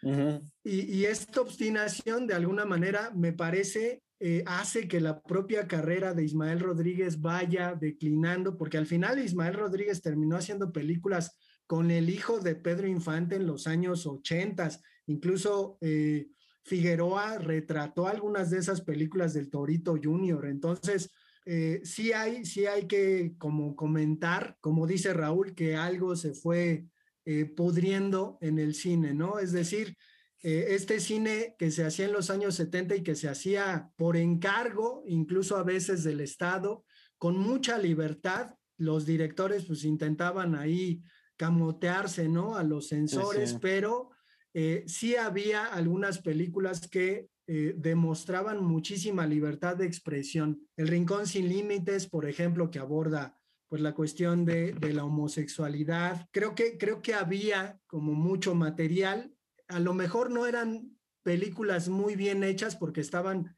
[0.64, 6.24] y, esta obstinación, de alguna manera, me parece, eh, hace que la propia carrera de
[6.24, 11.38] Ismael Rodríguez vaya declinando, porque al final Ismael Rodríguez terminó haciendo películas
[11.68, 14.70] con el hijo de Pedro Infante en los años 80,
[15.08, 16.30] incluso eh,
[16.64, 21.12] Figueroa retrató algunas de esas películas del Torito Junior, entonces...
[21.52, 26.86] Eh, sí hay, sí hay que como comentar, como dice Raúl, que algo se fue
[27.26, 29.40] eh, pudriendo en el cine, ¿no?
[29.40, 29.98] Es decir,
[30.44, 34.16] eh, este cine que se hacía en los años 70 y que se hacía por
[34.16, 36.86] encargo, incluso a veces del Estado,
[37.18, 41.02] con mucha libertad, los directores pues intentaban ahí
[41.36, 42.58] camotearse, ¿no?
[42.58, 44.12] A los censores, pero
[44.54, 50.62] eh, sí había algunas películas que demostraban muchísima libertad de expresión.
[50.78, 56.28] El Rincón sin Límites, por ejemplo, que aborda pues la cuestión de, la homosexualidad.
[56.32, 59.32] Creo que, creo que había como mucho material.
[59.68, 63.56] A lo mejor no eran películas muy bien hechas porque estaban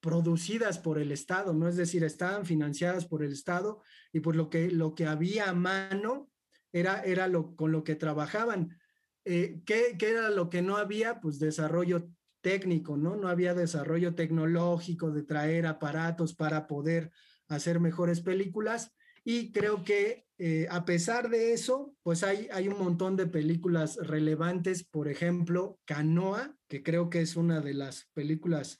[0.00, 1.66] producidas por el Estado, ¿no?
[1.66, 3.80] Es decir, estaban financiadas por el Estado
[4.12, 6.30] y pues lo que, lo que había a mano
[6.70, 8.76] era, era lo, con lo que trabajaban.
[9.24, 11.20] Eh, ¿qué, ¿Qué era lo que no había?
[11.20, 12.08] Pues desarrollo
[12.40, 13.16] técnico, ¿no?
[13.16, 17.10] No había desarrollo tecnológico de traer aparatos para poder
[17.48, 18.92] hacer mejores películas
[19.24, 23.96] y creo que eh, a pesar de eso, pues hay, hay un montón de películas
[23.96, 28.78] relevantes, por ejemplo, Canoa, que creo que es una de las películas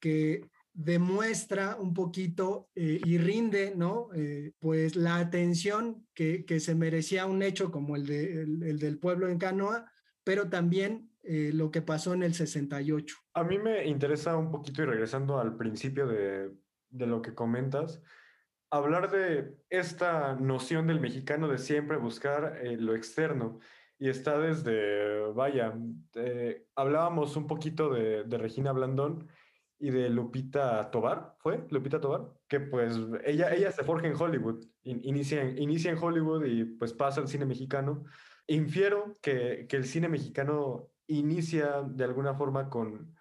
[0.00, 4.08] que demuestra un poquito eh, y rinde, ¿no?
[4.14, 8.98] Eh, pues la atención que, que, se merecía un hecho como el, de, el, del
[8.98, 9.90] pueblo en Canoa,
[10.24, 13.16] pero también lo que pasó en el 68.
[13.34, 16.50] A mí me interesa un poquito y regresando al principio de,
[16.92, 18.02] de lo que comentas,
[18.70, 23.58] hablar de esta noción del mexicano de siempre buscar eh, lo externo.
[23.98, 25.74] Y está desde, vaya,
[26.14, 29.28] eh, hablábamos un poquito de, Regina Blandón
[29.82, 31.66] y de Lupita Tobar, ¿fue?
[31.70, 36.64] Lupita Tobar, que pues ella, ella se forja en Hollywood, inicia, inicia en Hollywood y
[36.64, 38.04] pues pasa al cine mexicano.
[38.46, 43.12] Infiero que, que el cine mexicano inicia de alguna forma con,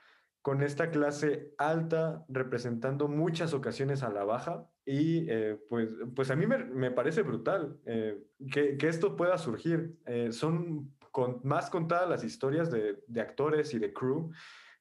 [0.42, 6.36] con esta clase alta representando muchas ocasiones a la baja y eh, pues, pues a
[6.36, 8.20] mí me, parece brutal eh,
[8.52, 9.96] que, esto pueda surgir.
[10.06, 14.32] Eh, son con, más contadas las historias de, actores y de crew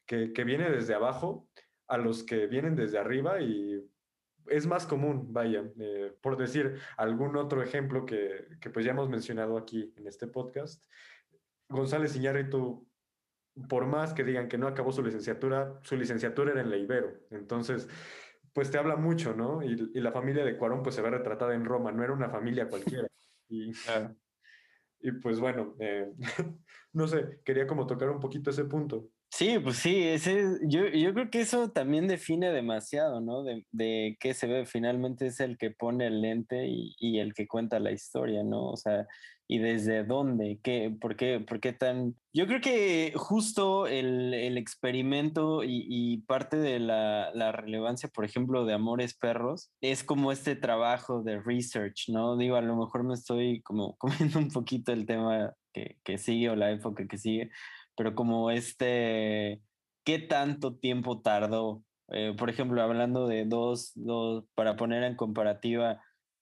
[0.06, 1.49] que, que viene desde abajo
[1.90, 3.84] a los que vienen desde arriba y
[4.46, 5.62] es más común, vaya,
[6.22, 10.84] por decir algún otro ejemplo que, que, pues ya hemos mencionado aquí en este podcast.
[11.68, 12.90] González Iñárritu
[13.68, 17.12] por más que digan que no acabó su licenciatura, su licenciatura era en la Ibero.
[17.30, 17.88] Entonces,
[18.52, 19.62] pues te habla mucho, ¿no?
[19.62, 22.68] Y, la familia de Cuarón pues se ve retratada en Roma, no era una familia
[22.68, 23.08] cualquiera.
[23.48, 23.72] Y,
[25.00, 26.12] y pues bueno, eh,
[26.92, 29.08] no sé, quería como tocar un poquito ese punto.
[29.32, 33.44] Sí, pues sí, ese, yo, yo creo que eso también define demasiado, ¿no?
[33.44, 37.32] De, de qué se ve, finalmente es el que pone el lente y, y, el
[37.32, 38.68] que cuenta la historia, ¿no?
[38.70, 39.06] O sea,
[39.46, 42.16] y desde dónde, qué, por qué, por qué tan...
[42.32, 48.24] Yo creo que justo el, el experimento y, y, parte de la, la, relevancia, por
[48.24, 52.36] ejemplo, de Amores Perros, es como este trabajo de research, ¿no?
[52.36, 56.50] Digo, a lo mejor me estoy como comiendo un poquito el tema que, que sigue
[56.50, 57.50] o la época que sigue
[57.96, 59.60] pero como este,
[60.04, 61.82] ¿qué tanto tiempo tardó?
[62.08, 66.00] Eh, por ejemplo, hablando de dos, dos, para poner en comparativa,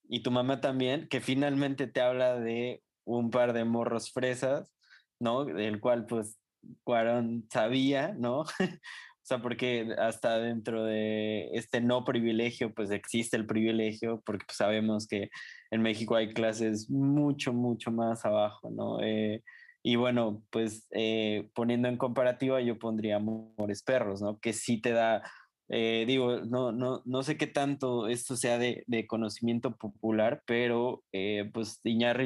[0.09, 4.73] y tu mamá también, que finalmente te habla de un par de morros fresas,
[5.21, 5.45] ¿no?
[5.45, 6.39] Del cual pues
[6.85, 8.41] Cuarón sabía, ¿no?
[9.21, 14.57] o sea, porque hasta dentro de este no privilegio, pues existe el privilegio, porque pues,
[14.57, 15.31] sabemos que
[15.71, 19.01] en México hay clases mucho, mucho más abajo, ¿no?
[19.03, 19.43] Eh,
[19.89, 24.39] y bueno, pues eh, poniendo en comparativa, yo pondría Amores Perros, ¿no?
[24.39, 25.23] Que sí te da,
[25.71, 31.05] eh, digo, no, no, no sé qué tanto esto sea de, de conocimiento popular, pero
[31.11, 31.81] eh, pues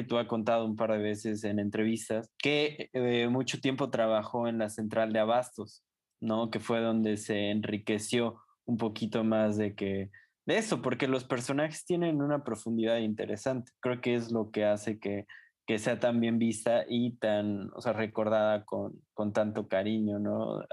[0.09, 4.57] tú ha contado un par de veces en entrevistas que eh, mucho tiempo trabajó en
[4.57, 5.85] la central de abastos,
[6.19, 6.51] ¿no?
[6.51, 10.11] Que fue donde se enriqueció un poquito más de que
[10.45, 13.71] de eso, porque los personajes tienen una profundidad interesante.
[13.79, 15.25] Creo que es lo que hace que
[15.65, 20.63] que sea tan bien vista y tan, o sea, recordada con, con tanto cariño, ¿no?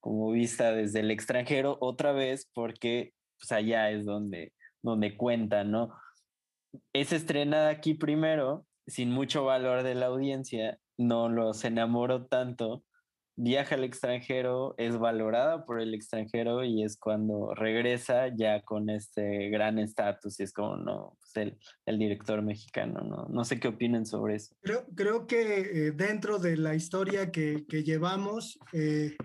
[0.00, 4.52] Como vista desde el extranjero otra vez, porque pues allá es donde,
[4.82, 5.94] donde cuenta, ¿no?
[6.92, 12.82] Es estrenada aquí primero, sin mucho valor de la audiencia, no los enamoró tanto,
[13.38, 19.48] viaja al extranjero, es valorada por el extranjero y es cuando regresa ya con este
[19.48, 23.28] gran estatus y es como, no, pues el, el, director mexicano, ¿no?
[23.30, 24.56] No sé qué opinen sobre eso.
[24.60, 29.16] Creo, creo que eh, dentro de la historia que, que llevamos, eh,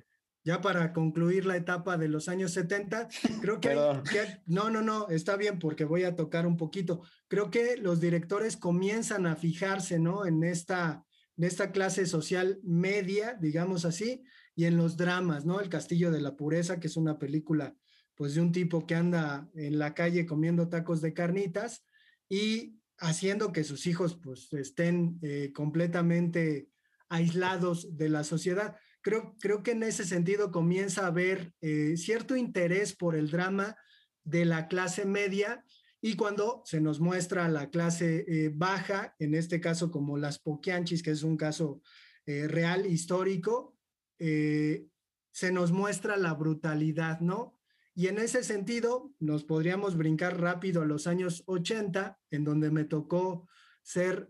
[0.46, 3.08] ya para concluir la etapa de los años 70,
[3.42, 7.02] creo que, que, no, no, no, está bien porque voy a tocar un poquito.
[7.28, 10.28] Creo que los directores comienzan a fijarse, ¿no?
[10.28, 11.04] En esta
[11.36, 14.24] de esta clase social media, digamos así,
[14.56, 15.60] y en los dramas, ¿no?
[15.60, 17.76] El Castillo de la Pureza, que es una película,
[18.16, 21.86] pues, de un tipo que anda en la calle comiendo tacos de carnitas
[22.30, 26.70] y haciendo que sus hijos, pues, estén eh, completamente
[27.10, 28.76] aislados de la sociedad.
[29.02, 33.76] Creo, creo que en ese sentido comienza a haber eh, cierto interés por el drama
[34.24, 35.64] de la clase media
[36.06, 41.02] y cuando se nos muestra la clase eh, baja, en este caso como las Poquianchis,
[41.02, 41.82] que es un caso
[42.26, 43.78] eh, real, histórico,
[44.20, 44.86] eh,
[45.32, 47.58] se nos muestra la brutalidad, ¿no?
[47.96, 52.84] Y en ese sentido, nos podríamos brincar rápido a los años 80, en donde me
[52.84, 53.48] tocó
[53.82, 54.30] ser,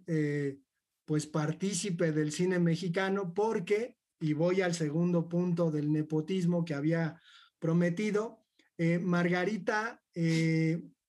[1.05, 7.19] pues, partícipe del cine mexicano, porque, y voy al segundo punto del nepotismo que había
[7.57, 8.45] prometido,
[9.01, 10.03] Margarita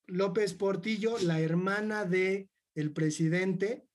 [0.06, 3.86] López Portillo, la hermana de el presidente,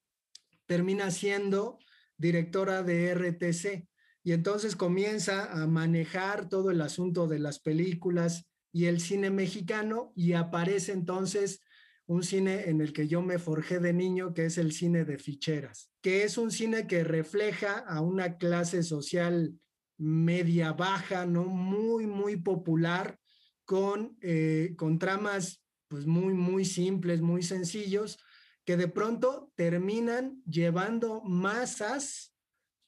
[0.65, 1.79] termina siendo
[2.17, 3.87] directora de RTC
[4.23, 10.13] y entonces comienza a manejar todo el asunto de las películas y el cine mexicano
[10.15, 11.61] y aparece entonces
[12.05, 15.17] un cine en el que yo me forjé de niño, que es el cine de
[15.17, 19.53] ficheras, que es un cine que refleja a una clase social
[19.97, 21.45] media baja, ¿no?
[21.45, 23.19] Muy, muy popular,
[23.63, 28.19] con, eh, con tramas pues muy, muy simples, muy sencillos,
[28.65, 32.33] que de pronto terminan llevando masas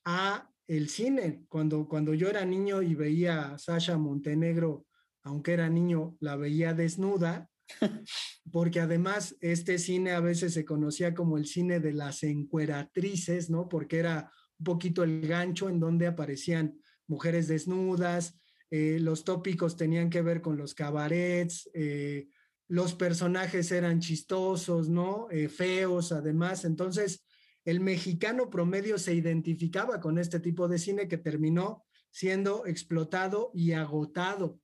[0.05, 1.43] a el cine.
[1.49, 4.85] Cuando, cuando yo era niño y veía a Sasha Montenegro,
[5.23, 7.49] aunque era niño, la veía desnuda,
[8.51, 13.67] porque además este cine a veces se conocía como el cine de las encueratrices, ¿no?
[13.67, 20.09] Porque era un poquito el gancho en donde aparecían mujeres desnudas, eh, los tópicos tenían
[20.09, 22.29] que ver con los cabarets, eh,
[22.71, 25.27] los personajes eran chistosos, ¿no?
[25.29, 26.63] Eh, feos, además.
[26.63, 27.21] Entonces,
[27.65, 33.73] el mexicano promedio se identificaba con este tipo de cine que terminó siendo explotado y
[33.73, 34.57] agotado.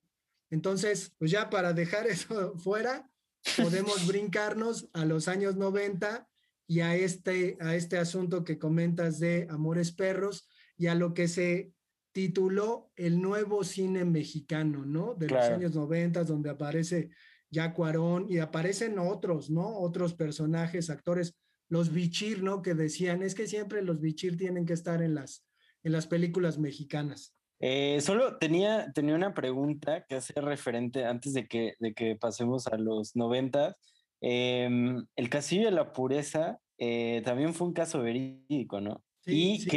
[0.49, 3.11] Entonces, pues ya para dejar eso fuera,
[3.57, 6.29] podemos brincarnos a los años 90
[6.65, 11.27] y a este, a este asunto que comentas de Amores Perros y a lo que
[11.27, 11.73] se
[12.13, 15.13] tituló el nuevo cine mexicano, ¿no?
[15.13, 17.09] De los años 90, donde aparece
[17.49, 19.79] ya Cuarón, y aparecen otros, ¿no?
[19.79, 21.35] Otros personajes, actores,
[21.69, 22.61] los bichir, ¿no?
[22.61, 25.45] Que decían, es que siempre los bichir tienen que estar en las,
[25.83, 27.33] en las películas mexicanas.
[27.59, 32.67] Eh, solo tenía, tenía una pregunta que hacer referente antes de que, de que pasemos
[32.67, 33.75] a los noventas.
[34.21, 39.03] Em, el Castillo de la Pureza eh, también fue un caso verídico, ¿no?
[39.25, 39.67] y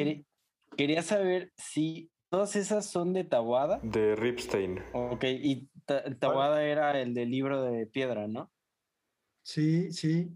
[0.76, 3.80] quería saber si todas esas son de Tabuada.
[3.82, 4.80] De Ripstein.
[4.92, 5.68] Ok, y
[6.18, 8.52] Tawada era el del libro de piedra, ¿no?
[9.42, 10.30] Sí, sí.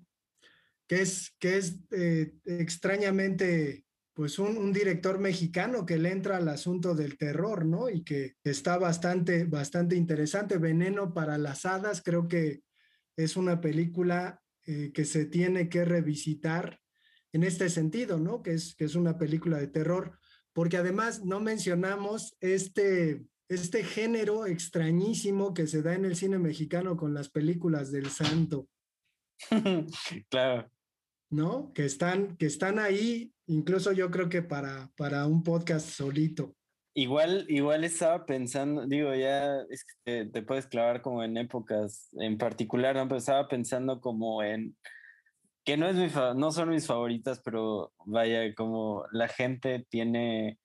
[0.87, 6.49] Que es, que es eh, extrañamente, pues un, un, director mexicano que le entra al
[6.49, 7.89] asunto del terror, ¿no?
[7.89, 10.59] Y que está bastante, bastante interesante.
[10.59, 12.63] Veneno para las hadas, creo que
[13.17, 16.81] es una película eh, que se tiene que revisitar
[17.33, 18.43] en este sentido, ¿no?
[18.43, 20.19] Que es, que es una película de terror,
[20.53, 26.97] porque además no mencionamos este, este género extrañísimo que se da en el cine mexicano
[26.97, 28.69] con las películas del santo.
[30.31, 30.71] claro.
[31.31, 31.73] ¿No?
[31.73, 36.55] Que están, que están ahí, incluso yo creo que para, para un podcast solito.
[36.97, 42.39] Igual, igual estaba pensando, digo, ya es que te, puedes clavar como en épocas en
[42.39, 43.09] particular, ¿no?
[43.09, 44.77] Pero estaba pensando como en,
[45.65, 50.61] que no, es mi, no son mis favoritas, pero vaya, como la gente tiene,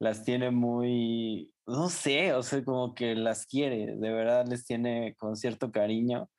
[0.00, 5.14] las tiene muy, no sé, o sea, como que las quiere, de verdad les tiene
[5.18, 6.30] con cierto cariño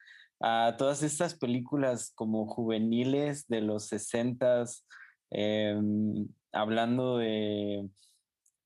[0.42, 4.88] a todas estas películas como juveniles de los sesentas,
[5.30, 7.88] em, hablando de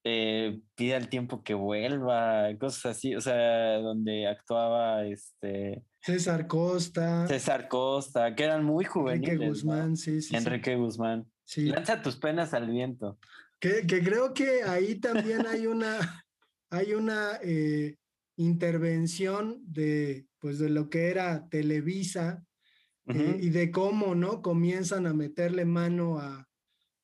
[0.06, 5.84] eh, Pide al tiempo que vuelva, cosas así, o sea, donde actuaba este...
[6.02, 7.26] César Costa.
[7.28, 9.30] César Costa, que eran muy juveniles.
[9.30, 10.36] Enrique Guzmán, sí, sí.
[10.36, 11.26] Enrique Guzmán.
[11.46, 11.68] Sí.
[11.68, 13.18] Lanza tus penas al viento.
[13.60, 16.23] Que, que creo que ahí también hay una,
[16.74, 17.98] hay una eh,
[18.36, 22.44] intervención de, pues, de lo que era Televisa
[23.06, 24.42] eh, y de cómo, ¿no?
[24.42, 26.50] Comienzan a meterle mano a,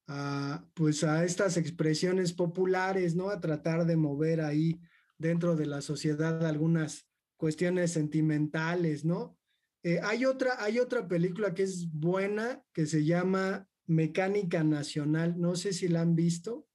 [0.08, 3.30] a, pues a estas expresiones populares, ¿no?
[3.30, 4.82] A tratar de mover ahí
[5.20, 7.08] dentro de la sociedad algunas
[7.38, 9.38] cuestiones sentimentales, ¿no?
[9.84, 15.56] Eh, hay, otra, hay otra película que es buena que se llama Mecánica Nacional, no
[15.56, 16.66] sé si la han visto,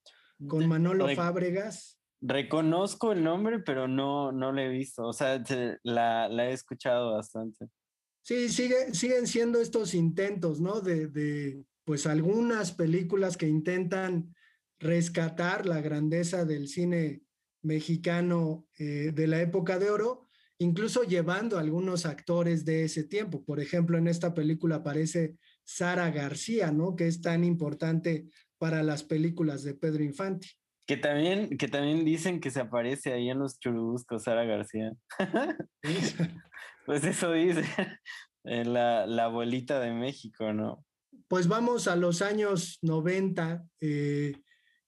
[0.47, 1.93] con Manolo Fábregas.
[2.26, 5.42] Reconozco el nombre, pero no, no la he visto, o sea,
[5.82, 7.66] la, la he escuchado bastante.
[8.22, 10.80] Sí, sigue, siguen siendo estos intentos, ¿no?
[10.80, 14.34] De, de, pues algunas películas que intentan
[14.78, 17.22] rescatar la grandeza del cine
[17.62, 23.44] mexicano eh, de la época de oro, incluso llevando a algunos actores de ese tiempo.
[23.44, 26.96] Por ejemplo, en esta película aparece Sara García, ¿no?
[26.96, 30.48] Que es tan importante para las películas de Pedro Infante.
[30.87, 34.93] Que también, que también dicen que se aparece ahí en los churubuscos Sara García.
[36.87, 37.64] pues eso dice
[38.45, 40.85] la, la abuelita de México, ¿no?
[41.28, 43.66] Pues vamos a los años 90.
[43.80, 44.37] Eh,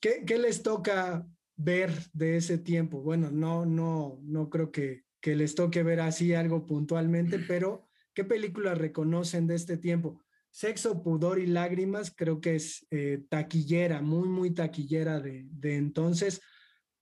[0.00, 1.26] ¿qué, ¿qué, les toca
[1.56, 3.00] ver de ese tiempo?
[3.00, 8.24] Bueno, no, no, no creo que, que les toque ver así algo puntualmente, pero ¿qué
[8.24, 10.25] películas reconocen de este tiempo?
[10.56, 16.40] Sexo, Pudor y Lágrimas creo que es eh, taquillera, muy, muy taquillera de, de, entonces,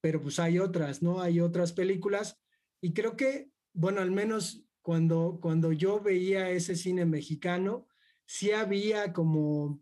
[0.01, 1.21] pero pues hay otras, ¿no?
[1.21, 2.37] Hay otras películas
[2.81, 7.87] y creo que, bueno, al menos cuando, cuando yo veía ese cine mexicano,
[8.27, 9.81] sí había como,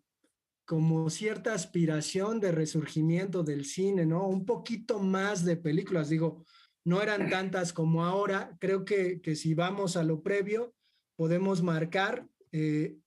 [0.67, 4.29] como cierta aspiración de resurgimiento del cine, ¿no?
[4.29, 6.45] Un poquito más de películas, digo,
[6.85, 10.75] no eran tantas como ahora, creo que, que si vamos a lo previo,
[11.17, 12.99] podemos marcar eh,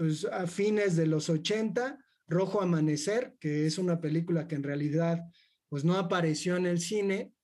[0.00, 5.20] pues a fines de los 80, Rojo Amanecer, que es una película que en realidad
[5.68, 7.34] pues no apareció en el cine,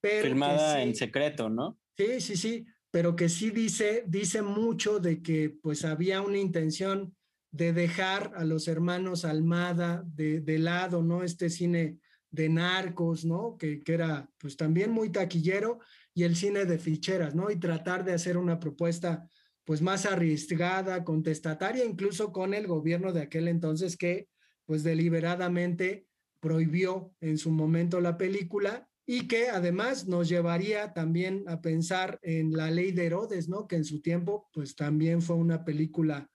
[0.00, 1.78] pero filmada en secreto, ¿no?
[1.94, 7.14] Sí, sí, sí, pero que sí dice dice mucho de que pues había una intención
[7.50, 11.22] de dejar a los hermanos Almada de, de lado, ¿no?
[11.22, 11.98] Este cine
[12.30, 13.58] de narcos, ¿no?
[13.58, 15.80] Que, que, era pues también muy taquillero
[16.14, 17.50] y el cine de ficheras, ¿no?
[17.50, 19.28] Y tratar de hacer una propuesta
[19.66, 24.28] pues más arriesgada, contestataria, incluso con el gobierno de aquel entonces que
[24.64, 26.06] pues deliberadamente
[26.40, 32.52] prohibió en su momento la película y que además nos llevaría también a pensar en
[32.52, 33.66] la ley de Herodes, ¿no?
[33.66, 36.30] Que en su tiempo pues también fue una película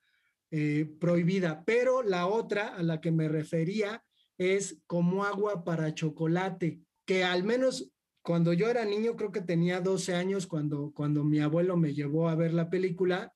[0.51, 1.63] eh, prohibida.
[1.65, 4.03] Pero la otra a la que me refería
[4.37, 9.81] es como agua para chocolate, que al menos cuando yo era niño, creo que tenía
[9.81, 13.33] 12 años, cuando, cuando mi abuelo me llevó a ver la película,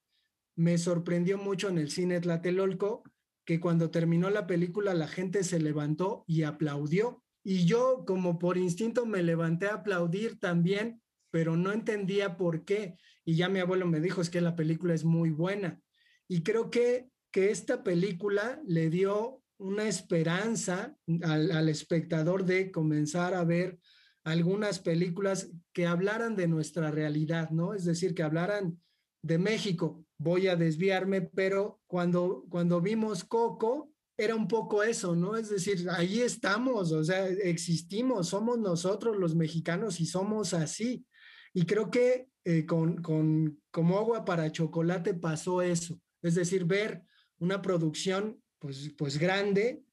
[0.55, 3.03] me sorprendió mucho en el cine Tlatelolco
[3.45, 7.23] que cuando terminó la película la gente se levantó y aplaudió.
[7.43, 12.97] Y yo como por instinto me levanté a aplaudir también, pero no entendía por qué.
[13.23, 15.79] Y ya mi abuelo me dijo, es que la película es muy buena.
[16.27, 23.35] Y creo que, que esta película le dio una esperanza al, al espectador de comenzar
[23.35, 23.79] a ver
[24.25, 27.73] algunas películas que hablaran de nuestra realidad, ¿no?
[27.73, 28.81] Es decir, que hablaran
[29.21, 30.03] de México.
[30.17, 35.35] Voy a desviarme, pero cuando, cuando vimos Coco, era un poco eso, ¿no?
[35.35, 41.05] Es decir, ahí estamos, o sea, existimos, somos nosotros los mexicanos y somos así.
[41.53, 46.01] Y creo que eh, con, con como agua para chocolate pasó eso.
[46.23, 47.03] Es decir, ver
[47.37, 49.84] una producción pues, pues grande,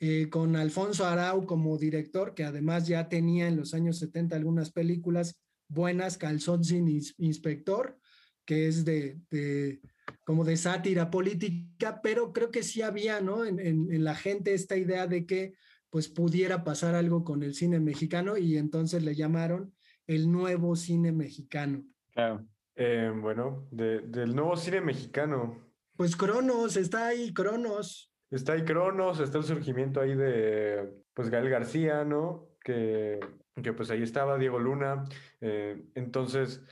[0.00, 4.70] eh, con Alfonso Arau como director, que además ya tenía en los años 70 algunas
[4.70, 6.88] películas buenas, Calzón sin
[7.18, 7.98] inspector,
[8.44, 9.80] que es de, de,
[10.24, 13.44] como de sátira política, pero creo que sí había, ¿no?
[13.44, 15.54] En, en, en, la gente esta idea de que
[15.90, 19.74] pues pudiera pasar algo con el cine mexicano y entonces le llamaron
[20.06, 21.84] el nuevo cine mexicano.
[22.12, 22.46] Claro.
[22.80, 25.58] Eh, bueno, de, del nuevo cine mexicano.
[25.96, 28.12] Pues Cronos, está ahí Cronos.
[28.30, 32.48] Está ahí Cronos, está el surgimiento ahí de, pues, Gael García, ¿no?
[32.62, 33.20] Que,
[33.62, 35.04] que pues ahí estaba Diego Luna.
[35.40, 36.62] Eh, entonces,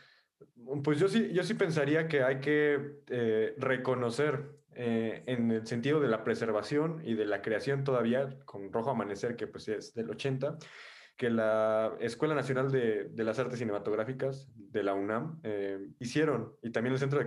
[0.83, 6.01] pues yo sí, yo sí pensaría que hay que eh, reconocer eh, en el sentido
[6.01, 10.11] de la preservación y de la creación todavía, con Rojo Amanecer, que pues es del
[10.11, 10.59] 80,
[11.17, 16.71] que la Escuela Nacional de, de las Artes Cinematográficas de la UNAM eh, hicieron, y
[16.71, 17.25] también el Centro de,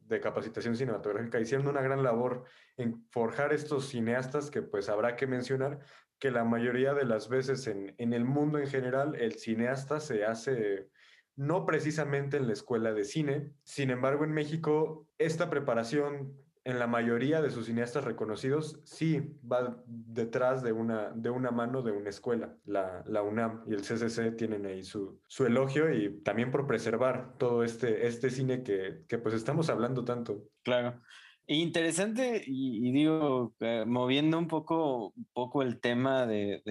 [0.00, 2.44] de, Capacitación Cinematográfica, hicieron una gran labor
[2.76, 5.80] en forjar estos cineastas que pues habrá que mencionar
[6.20, 10.24] que la mayoría de las veces en, en el mundo en general el cineasta se
[10.24, 10.88] hace
[11.34, 16.32] no precisamente en la escuela de cine, sin embargo en México esta preparación
[16.64, 21.82] en la mayoría de sus cineastas reconocidos sí va detrás de una, de una mano
[21.82, 22.54] de una escuela.
[22.64, 27.36] La, la UNAM y el CCC tienen ahí su, su, elogio y también por preservar
[27.38, 30.44] todo este, este cine que, que pues estamos hablando tanto.
[30.62, 31.00] Claro.
[31.46, 36.62] Interesante y, digo, eh, moviendo un poco, poco el tema de,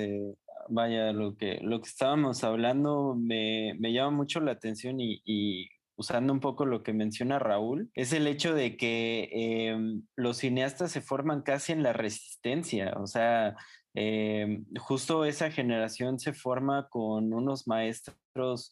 [0.69, 5.69] vaya, lo que, lo que estábamos hablando me, llama mucho la atención y,
[6.01, 10.91] usando un poco lo que menciona Raúl, es el hecho de que em, los cineastas
[10.91, 13.55] se forman casi en la resistencia, o sea,
[13.93, 18.71] em, justo esa generación se forma con unos maestros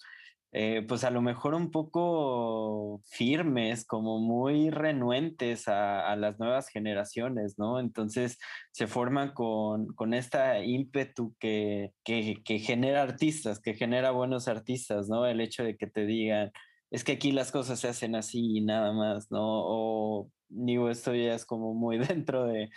[0.51, 7.59] eh, pues a lo mejor un poco firmes, como muy renuentes a, las nuevas generaciones,
[7.59, 7.79] ¿no?
[7.79, 8.39] Entonces
[8.71, 15.07] se forman con, con esta ímpetu que, que, que, genera artistas, que genera buenos artistas,
[15.07, 15.27] ¿no?
[15.27, 16.51] El hecho de que te digan,
[16.91, 19.41] es que aquí las cosas se hacen así y nada más, ¿no?
[19.41, 22.69] O digo, esto ya es como muy dentro de,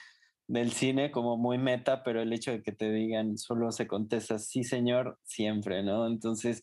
[0.47, 4.39] del cine, como muy meta, pero el hecho de que te digan solo se contesta
[4.39, 6.07] sí, señor, siempre, ¿no?
[6.07, 6.63] Entonces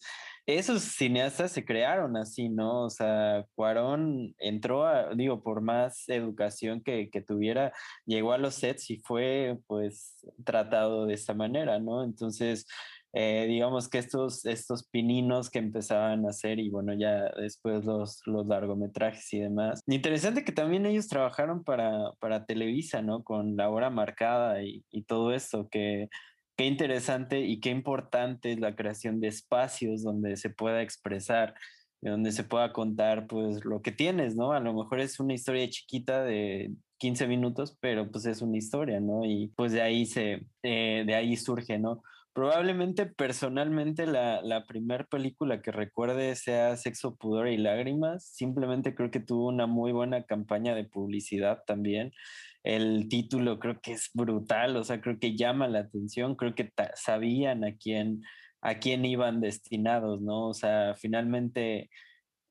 [0.57, 2.85] esos cineastas se crearon así, ¿no?
[2.85, 7.71] O sea, Cuarón entró, a, digo, por más educación que, que, tuviera,
[8.05, 12.03] llegó a los sets y fue, pues, tratado de esta manera, ¿no?
[12.03, 12.65] Entonces,
[13.13, 18.21] eh, digamos que estos, estos pininos que empezaban a hacer y bueno, ya después los,
[18.25, 19.81] los largometrajes y demás.
[19.87, 23.23] Interesante que también ellos trabajaron para, para Televisa, ¿no?
[23.23, 26.09] Con la hora marcada y, y todo esto, que
[26.59, 31.55] qué interesante y qué importante es la creación de espacios donde se pueda expresar,
[32.01, 34.51] donde se pueda contar pues lo que tienes, ¿no?
[34.51, 38.99] A lo mejor es una historia chiquita de 15 minutos, pero pues es una historia,
[38.99, 39.23] ¿no?
[39.23, 42.03] Y pues de ahí se, eh, de ahí surge, ¿no?
[42.39, 48.23] Probablemente personalmente la, la primera película que recuerde sea Sexo, Pudor y Lágrimas.
[48.25, 52.13] Simplemente creo que tuvo una muy buena campaña de publicidad también
[52.63, 56.71] el título creo que es brutal, o sea, creo que llama la atención, creo que
[56.95, 58.23] sabían a quién,
[58.61, 60.49] a quién iban destinados, ¿no?
[60.49, 61.89] O sea, finalmente,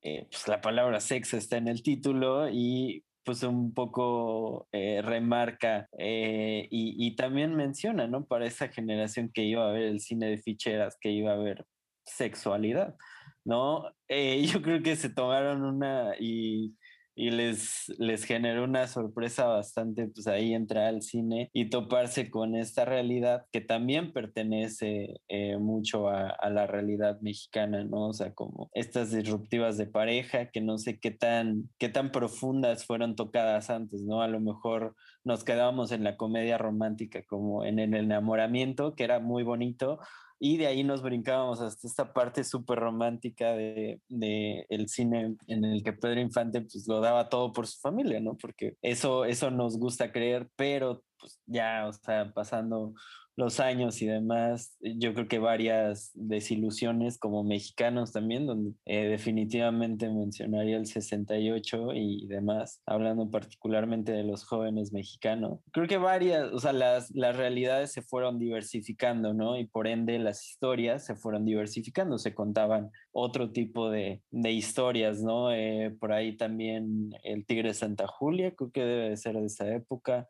[0.02, 5.86] eh, pues la palabra sexo está en el título y pues un poco eh, remarca
[5.98, 8.24] eh, y, y, también menciona, ¿no?
[8.24, 11.66] Para esa generación que iba a ver el cine de ficheras, que iba a ver
[12.06, 12.96] sexualidad,
[13.44, 13.84] ¿no?
[14.08, 16.74] yo creo que se tomaron una y
[17.18, 22.54] y les, les generó una sorpresa bastante, pues ahí entrar al cine y toparse con
[22.54, 28.10] esta realidad que también pertenece eh, mucho a, a, la realidad mexicana, ¿no?
[28.10, 32.86] O sea, como estas disruptivas de pareja que no sé qué tan, qué tan profundas
[32.86, 34.22] fueron tocadas antes, ¿no?
[34.22, 34.94] A lo mejor
[35.24, 39.98] nos quedábamos en la comedia romántica como en el enamoramiento, que era muy bonito,
[40.38, 45.64] y de ahí nos brincábamos hasta esta parte súper romántica de, de, el cine en
[45.64, 48.36] el que Pedro Infante pues lo daba todo por su familia, ¿no?
[48.36, 52.94] Porque eso, eso nos gusta creer, pero pues ya, o sea, pasando
[53.38, 60.08] los años y demás, yo creo que varias desilusiones como mexicanos también, donde eh, definitivamente
[60.08, 65.60] mencionaría el 68 y demás, hablando particularmente de los jóvenes mexicanos.
[65.70, 69.56] Creo que varias, o sea, las, las realidades se fueron diversificando, ¿no?
[69.56, 75.22] Y por ende las historias se fueron diversificando, se contaban otro tipo de, de historias,
[75.22, 75.52] ¿no?
[75.52, 79.72] Eh, por ahí también el Tigre Santa Julia, creo que debe de ser de esa
[79.72, 80.28] época.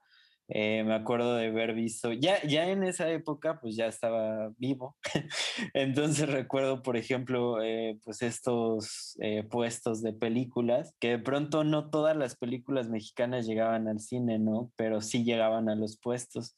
[0.51, 4.97] Eh, me acuerdo de haber visto, ya, ya en esa época pues ya estaba vivo,
[5.75, 11.91] entonces recuerdo por ejemplo eh, pues estos eh, puestos de películas, que de pronto no
[11.91, 14.73] todas las películas mexicanas llegaban al cine, ¿no?
[14.77, 16.57] Pero sí llegaban a los puestos.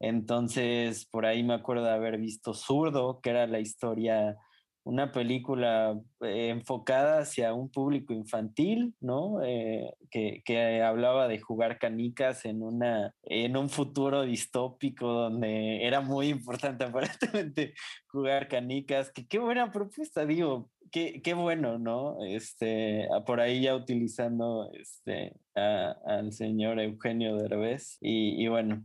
[0.00, 4.36] Entonces por ahí me acuerdo de haber visto Zurdo, que era la historia
[4.84, 9.42] una película eh, enfocada hacia un público infantil, ¿no?
[9.42, 16.00] Eh, que, que, hablaba de jugar canicas en, una, en un futuro distópico donde era
[16.00, 17.74] muy importante aparentemente
[18.08, 19.10] jugar canicas.
[19.12, 22.24] Que qué buena propuesta, digo, qué, qué, bueno, ¿no?
[22.24, 27.98] Este, por ahí ya utilizando este, al señor Eugenio Derbez.
[28.00, 28.84] Y, y bueno,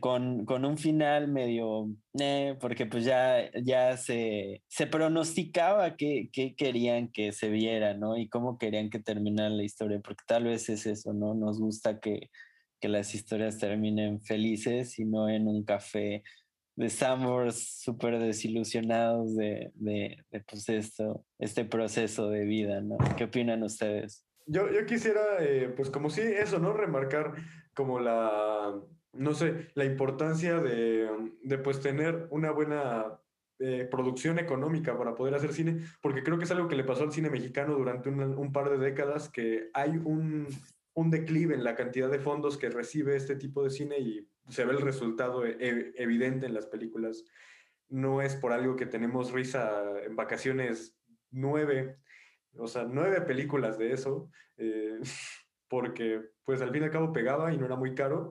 [0.00, 6.54] con, con, un final medio, eh, porque pues ya, ya se, se pronosticaba qué que
[6.54, 8.16] querían que se viera, ¿no?
[8.16, 11.34] Y cómo querían que terminara la historia, porque tal vez es eso, ¿no?
[11.34, 12.30] Nos gusta que,
[12.80, 16.22] que las historias terminen felices y no en un café
[16.80, 22.96] de Sambors súper desilusionados de, de, pues esto, este proceso de vida, ¿no?
[23.18, 24.26] ¿Qué opinan ustedes?
[24.46, 26.72] Yo, yo quisiera, eh, pues como sí, eso, ¿no?
[26.72, 27.34] Remarcar
[27.74, 28.80] como la,
[29.12, 31.06] no sé, la importancia de,
[31.42, 33.20] de pues tener una buena
[33.58, 37.02] eh, producción económica para poder hacer cine, porque creo que es algo que le pasó
[37.02, 40.48] al cine mexicano durante un, un par de décadas, que hay un,
[40.94, 44.64] un declive en la cantidad de fondos que recibe este tipo de cine y se
[44.64, 47.24] ve el resultado e, e, evidente en las películas.
[47.88, 50.96] No es por algo que tenemos risa en vacaciones
[51.30, 51.96] nueve,
[52.56, 54.30] o sea, nueve películas de eso.
[54.56, 55.00] Eh,
[55.68, 58.30] porque pues al fin y al cabo pegaba y no era muy caro.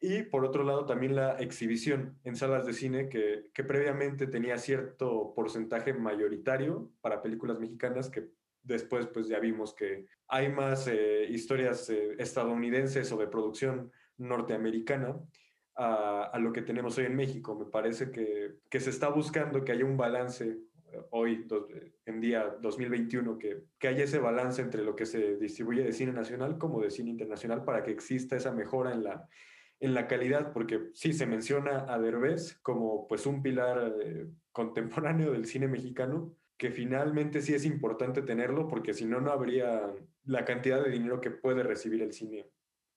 [0.00, 4.56] Y por otro lado también la exhibición en salas de cine que, que previamente tenía
[4.58, 8.28] cierto porcentaje mayoritario para películas mexicanas que
[8.62, 15.16] después pues ya vimos que hay más eh, historias eh, estadounidenses o de producción norteamericana
[15.76, 17.54] a, lo que tenemos hoy en México.
[17.54, 21.68] Me parece que, que se está buscando que haya un balance eh, hoy, do,
[22.06, 26.12] en día 2021, que, que haya ese balance entre lo que se distribuye de cine
[26.12, 29.28] nacional como de cine internacional para que exista esa mejora en la,
[29.80, 35.32] en la calidad, porque sí se menciona a Derbez como pues un pilar eh, contemporáneo
[35.32, 39.92] del cine mexicano, que finalmente sí es importante tenerlo, porque si no, no habría
[40.24, 42.46] la cantidad de dinero que puede recibir el cine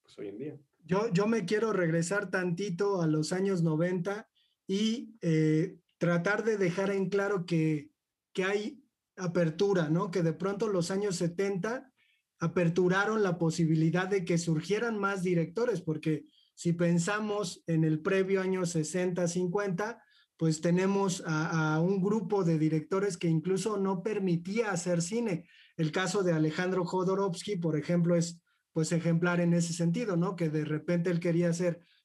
[0.01, 0.59] pues, hoy en día.
[0.89, 4.27] Yo, yo me quiero regresar tantito a los años 90
[4.65, 7.91] y eh, tratar de dejar en claro que,
[8.33, 8.83] que hay
[9.15, 10.09] apertura, ¿no?
[10.09, 11.91] Que de pronto los años 70
[12.39, 16.25] aperturaron la posibilidad de que surgieran más directores, porque
[16.55, 20.01] si pensamos en el previo año 60, 50,
[20.37, 25.47] pues tenemos a, a, un grupo de directores que incluso no permitía hacer cine.
[25.77, 28.41] El caso de Alejandro Jodorowsky, por ejemplo, es
[28.73, 30.35] pues ejemplar en ese sentido, ¿no?
[30.35, 31.51] Que de repente él quería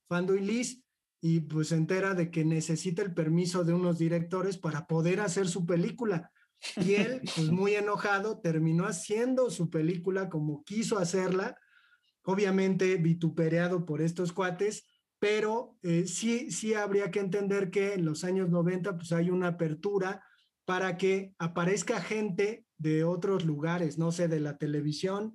[0.09, 0.85] Fando y Liz
[1.21, 5.49] y pues se entera de que necesita el permiso de unos directores para poder hacer
[5.49, 6.31] su película.
[6.77, 11.57] Y él, pues muy enojado, terminó haciendo su película como quiso hacerla,
[12.25, 14.87] obviamente vituperado por estos cuates,
[15.19, 19.49] pero eh, sí, sí habría que entender que en los años 90 pues hay una
[19.49, 20.23] apertura
[20.67, 25.35] para que aparezca gente de otros lugares, no sé, de la televisión,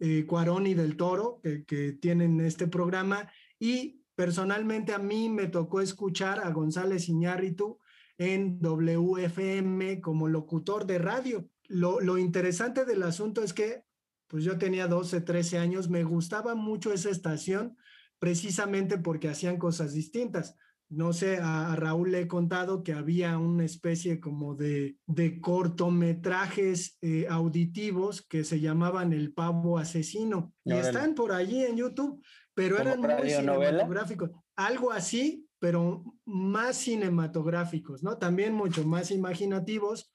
[0.00, 5.80] eh, Cuarón y del Toro, que, tienen este programa, y personalmente a mí me tocó
[5.80, 7.78] escuchar a González Iñárritu
[8.18, 11.48] en WFM como locutor de radio.
[11.68, 13.84] Lo, lo interesante del asunto es que
[14.26, 17.76] pues yo tenía 12, 13 años, me gustaba mucho esa estación
[18.20, 20.56] precisamente porque hacían cosas distintas.
[20.90, 25.40] No sé, a, a Raúl le he contado que había una especie como de, de
[25.40, 32.20] cortometrajes eh, auditivos que se llamaban El Pavo Asesino y están por allí en YouTube,
[32.54, 34.30] pero eran muy cinematográficos.
[34.56, 38.18] Algo así, pero más cinematográficos, ¿no?
[38.18, 40.12] También mucho más imaginativos,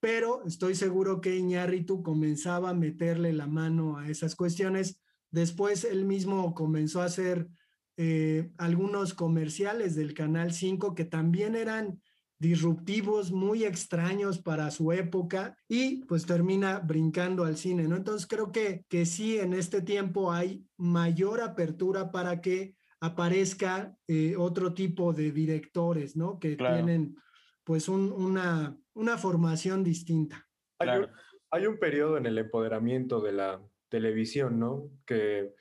[0.00, 5.02] pero estoy seguro que Iñárritu comenzaba a meterle la mano a esas cuestiones.
[5.30, 7.48] Después él mismo comenzó a hacer
[7.96, 12.00] eh, algunos comerciales del Canal 5 que también eran
[12.38, 17.96] disruptivos, muy extraños para su época y pues termina brincando al cine, ¿no?
[17.96, 24.34] Entonces creo que, que sí, en este tiempo hay mayor apertura para que aparezca eh,
[24.36, 26.38] otro tipo de directores, ¿no?
[26.38, 26.74] Que Claro.
[26.76, 27.16] tienen
[27.62, 30.46] pues un, una, una formación distinta.
[30.78, 31.06] Hay, Claro.
[31.06, 31.12] un,
[31.50, 34.90] hay un periodo en el empoderamiento de la televisión, ¿no?
[35.06, 35.54] Que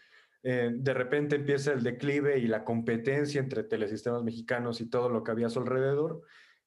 [0.44, 5.24] eh, de repente empieza el declive y la competencia entre telesistemas mexicanos y todo lo
[5.24, 6.22] que había a su alrededor,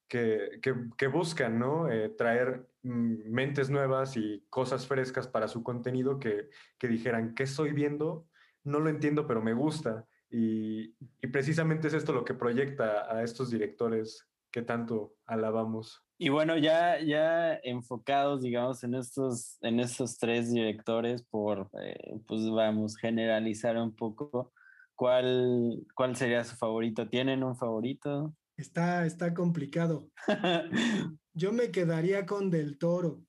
[0.08, 0.60] que,
[0.96, 1.90] que, buscan, ¿no?
[1.90, 6.48] Eh, traer mm, mentes nuevas y cosas frescas para su contenido que,
[6.78, 8.26] que dijeran, ¿qué estoy viendo?
[8.64, 10.06] No lo entiendo, pero me gusta.
[10.30, 16.05] Y, y precisamente es esto lo que proyecta a estos directores que tanto alabamos.
[16.18, 22.48] Y bueno, ya, ya enfocados, digamos, en estos, en estos tres directores, por, eh, pues
[22.48, 24.52] vamos, generalizar un poco,
[24.94, 27.08] ¿cuál, ¿cuál sería su favorito?
[27.08, 28.34] ¿Tienen un favorito?
[28.56, 30.08] Está, está complicado.
[31.34, 33.22] Yo me quedaría con Del Toro.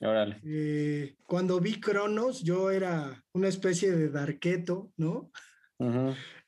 [0.00, 0.40] Órale.
[0.44, 5.32] Eh, cuando vi Cronos, yo era una especie de darqueto, ¿no?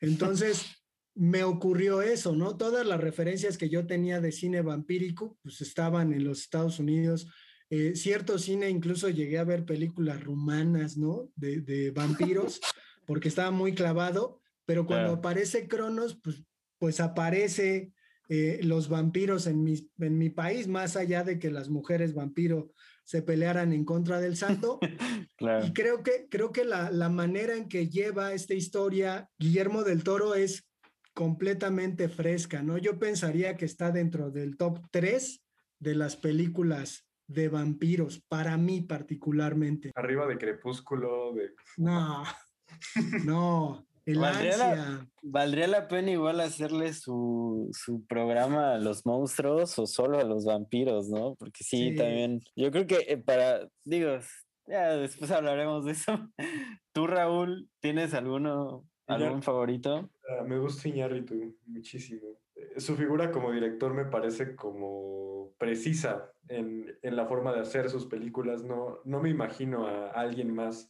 [0.01, 0.80] Entonces
[1.21, 2.57] me ocurrió eso, ¿no?
[2.57, 7.29] Todas las referencias que yo tenía de cine vampírico, pues estaban en los Estados Unidos.
[7.68, 11.31] Eh, cierto cine, incluso llegué a ver películas rumanas, ¿no?
[11.37, 12.62] De, de vampiros,
[13.07, 16.43] porque estaba muy clavado, pero cuando aparece Cronos, pues,
[16.79, 17.93] pues aparece
[18.31, 22.73] eh, los vampiros en mi, en mi país, más allá de que las mujeres vampiro
[23.05, 24.79] se pelearan en contra del santo.
[25.37, 25.64] Claro.
[25.64, 30.05] Y creo que, creo que la, la manera en que lleva esta historia Guillermo del
[30.05, 30.70] Toro es
[31.15, 32.79] completamente fresca, ¿no?
[32.79, 35.43] Yo pensaría que está dentro del top 3
[35.79, 39.93] de las películas de vampiros, para mí particularmente.
[39.95, 41.51] Arriba de Crepúsculo, de...
[41.77, 42.25] No,
[43.25, 45.09] no, el Valdría la- ansia.
[45.23, 50.45] ¿Valdría la pena igual hacerle su, su programa a los monstruos o solo a los
[50.45, 51.35] vampiros, no?
[51.37, 51.97] Porque sí, Sí.
[51.97, 52.41] también.
[52.57, 54.19] Yo creo que eh, para, digo,
[54.67, 56.29] ya después hablaremos de eso.
[56.93, 60.11] ¿Tú, Raúl, tienes alguno, algún favorito?
[60.29, 62.41] Ah, me gusta Iñárritu muchísimo.
[62.55, 67.91] Eh, Su figura como director me parece como precisa en, en la forma de hacer
[67.91, 68.65] sus películas.
[68.65, 70.89] No, no me imagino a alguien más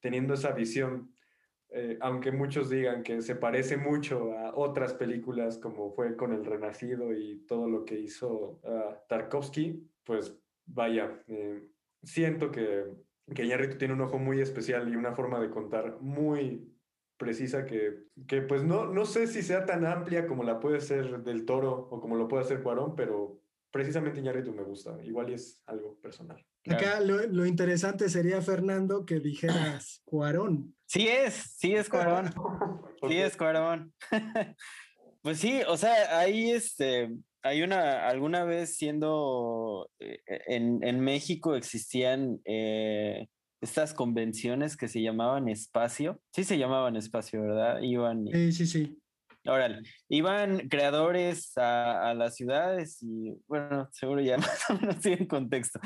[0.00, 1.14] teniendo esa visión,
[1.70, 6.44] eh, aunque muchos digan que se parece mucho a otras películas como fue con El
[6.44, 11.68] Renacido y todo lo que hizo uh, Tarkovsky, pues vaya, eh,
[12.02, 12.86] siento que,
[13.34, 16.66] que Iñárritu tiene un ojo muy especial y una forma de contar muy
[17.20, 21.22] precisa que, que pues no, no sé si sea tan amplia como la puede ser
[21.22, 25.34] del Toro o como lo puede hacer Cuarón, pero precisamente Iñárritu me gusta, igual y
[25.34, 26.42] es algo personal.
[26.66, 30.74] Acá lo, lo, interesante sería, Fernando, que dijeras Cuarón.
[30.86, 32.32] Sí es, sí es Cuarón.
[33.08, 33.94] Sí es Cuarón.
[35.22, 37.10] pues sí, o sea, ahí este,
[37.42, 43.28] hay una, alguna vez siendo, eh, en, en, México existían eh,
[43.60, 46.20] estas convenciones que se llamaban espacio.
[46.32, 47.80] Sí se llamaban espacio, ¿verdad?
[47.82, 48.26] Iban.
[48.32, 48.98] Sí, sí, sí.
[49.46, 49.80] Órale,
[50.10, 55.80] iban creadores a, a, las ciudades y, bueno, seguro ya más o menos tienen contexto.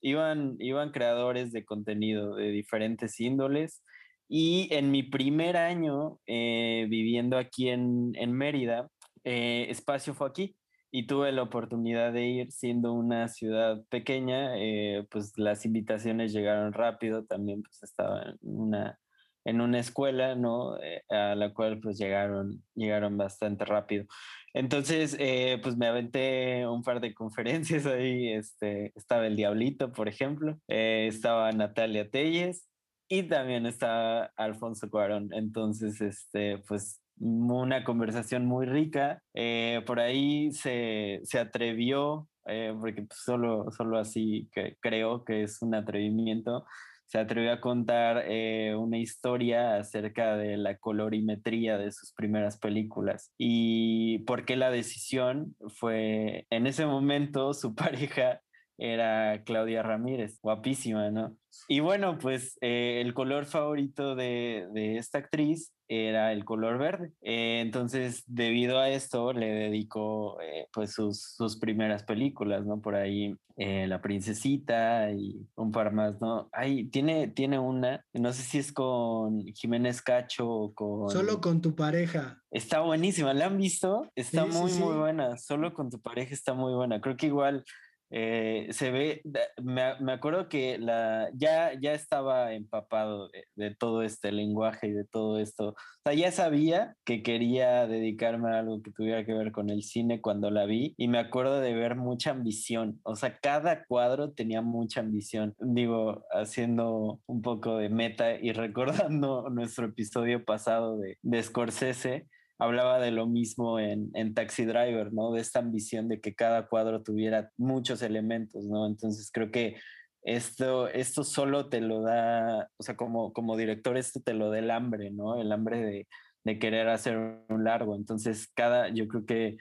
[0.00, 3.82] Iban, iban creadores de contenido de diferentes índoles.
[4.28, 8.88] Y en mi primer año eh, viviendo aquí en, en Mérida,
[9.24, 10.54] eh, Espacio fue aquí
[10.90, 16.72] y tuve la oportunidad de ir siendo una ciudad pequeña, eh, pues las invitaciones llegaron
[16.72, 18.98] rápido, también pues estaba en una,
[19.44, 20.76] en una escuela, ¿no?
[20.82, 24.06] Eh, a la cual pues llegaron, llegaron bastante rápido.
[24.52, 30.08] Entonces, eh, pues me aventé un par de conferencias ahí, este, estaba el Diablito, por
[30.08, 32.66] ejemplo, eh, estaba Natalia Telles
[33.08, 35.32] y también estaba Alfonso Cuarón.
[35.32, 39.22] Entonces, este, pues una conversación muy rica.
[39.34, 44.48] Eh, por ahí se, se atrevió, eh, porque pues, solo, solo así
[44.80, 46.64] creo que es un atrevimiento,
[47.10, 53.32] se atrevió a contar eh, una historia acerca de la colorimetría de sus primeras películas
[53.36, 58.40] y por qué la decisión fue en ese momento su pareja
[58.80, 61.36] era Claudia Ramírez, guapísima, ¿no?
[61.68, 67.12] Y bueno, pues eh, el color favorito de, de, esta actriz era el color verde.
[67.20, 72.80] Eh, entonces, debido a esto, le dedicó eh, pues sus, sus, primeras películas, ¿no?
[72.80, 76.48] Por ahí La Princesita y un par más, ¿no?
[76.52, 81.10] Ahí tiene, tiene una, no sé si es con Jiménez Cacho o con...
[81.10, 82.40] Solo con tu pareja.
[82.50, 84.10] Está buenísima, ¿la han visto?
[84.14, 85.36] Está sí, muy, sí, muy buena.
[85.36, 87.02] Solo con tu pareja está muy buena.
[87.02, 87.64] Creo que igual
[88.12, 89.22] eh, se ve,
[89.62, 94.92] me, me, acuerdo que la, ya, ya estaba empapado de, de, todo este lenguaje y
[94.92, 95.68] de todo esto.
[95.68, 99.84] O sea, ya sabía que quería dedicarme a algo que tuviera que ver con el
[99.84, 103.00] cine cuando la vi y me acuerdo de ver mucha ambición.
[103.04, 105.54] O sea, cada cuadro tenía mucha ambición.
[105.60, 112.26] Digo, haciendo un poco de meta y recordando nuestro episodio pasado de, de Scorsese
[112.60, 115.32] hablaba de lo mismo en, en, Taxi Driver, ¿no?
[115.32, 118.86] De esta ambición de que cada cuadro tuviera muchos elementos, ¿no?
[118.86, 119.76] Entonces creo que
[120.22, 124.58] esto, esto solo te lo da, o sea, como, como director, esto te lo da
[124.58, 125.40] el hambre, ¿no?
[125.40, 126.08] El hambre de,
[126.44, 127.16] de querer hacer
[127.48, 127.96] un largo.
[127.96, 129.56] Entonces, cada, yo creo que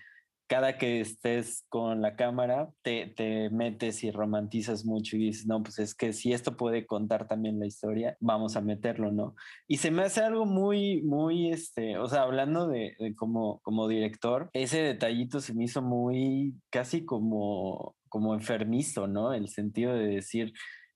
[0.50, 5.62] cada que estés con la cámara, te, te, metes y romantizas mucho y dices, no,
[5.62, 9.36] pues es que si esto puede contar también la historia, vamos a meterlo, ¿no?
[9.68, 13.88] Y se me hace algo muy, muy, este, o sea, hablando de, de como, como
[13.88, 19.34] director, ese detallito se me hizo muy, casi como, como enfermizo, ¿no?
[19.34, 20.54] El sentido de decir,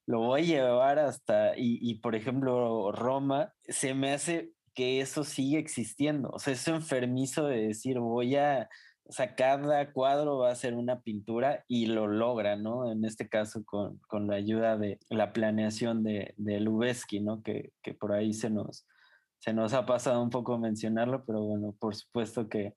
[0.08, 5.24] lo voy a llevar hasta, y, y por ejemplo, Roma, se me hace que eso
[5.24, 8.68] sigue existiendo, o sea, eso enfermizo de decir, voy a
[9.36, 12.92] cada cuadro va a ser una pintura y lo logra, ¿no?
[12.92, 17.44] En este caso con, con la ayuda de la planeación de, de Lubeski, ¿no?
[17.44, 18.88] Que, que, por ahí se nos,
[19.40, 22.76] se nos ha pasado un poco mencionarlo, pero bueno, por supuesto que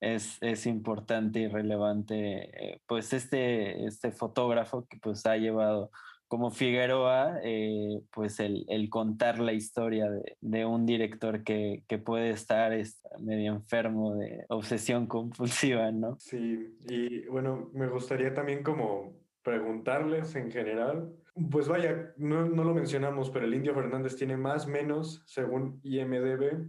[0.00, 5.90] es, es importante y relevante, eh, pues este, este fotógrafo que pues ha llevado
[6.32, 10.08] como Figueroa, eh, pues el, contar la historia
[10.40, 12.72] de, un director que, puede estar
[13.20, 16.16] medio enfermo de obsesión compulsiva, ¿no?
[16.18, 19.12] Sí, y bueno, me gustaría también como
[19.42, 21.14] preguntarles en general,
[21.50, 26.66] pues vaya, no, lo mencionamos, pero el Indio Fernández tiene más menos, según IMDB,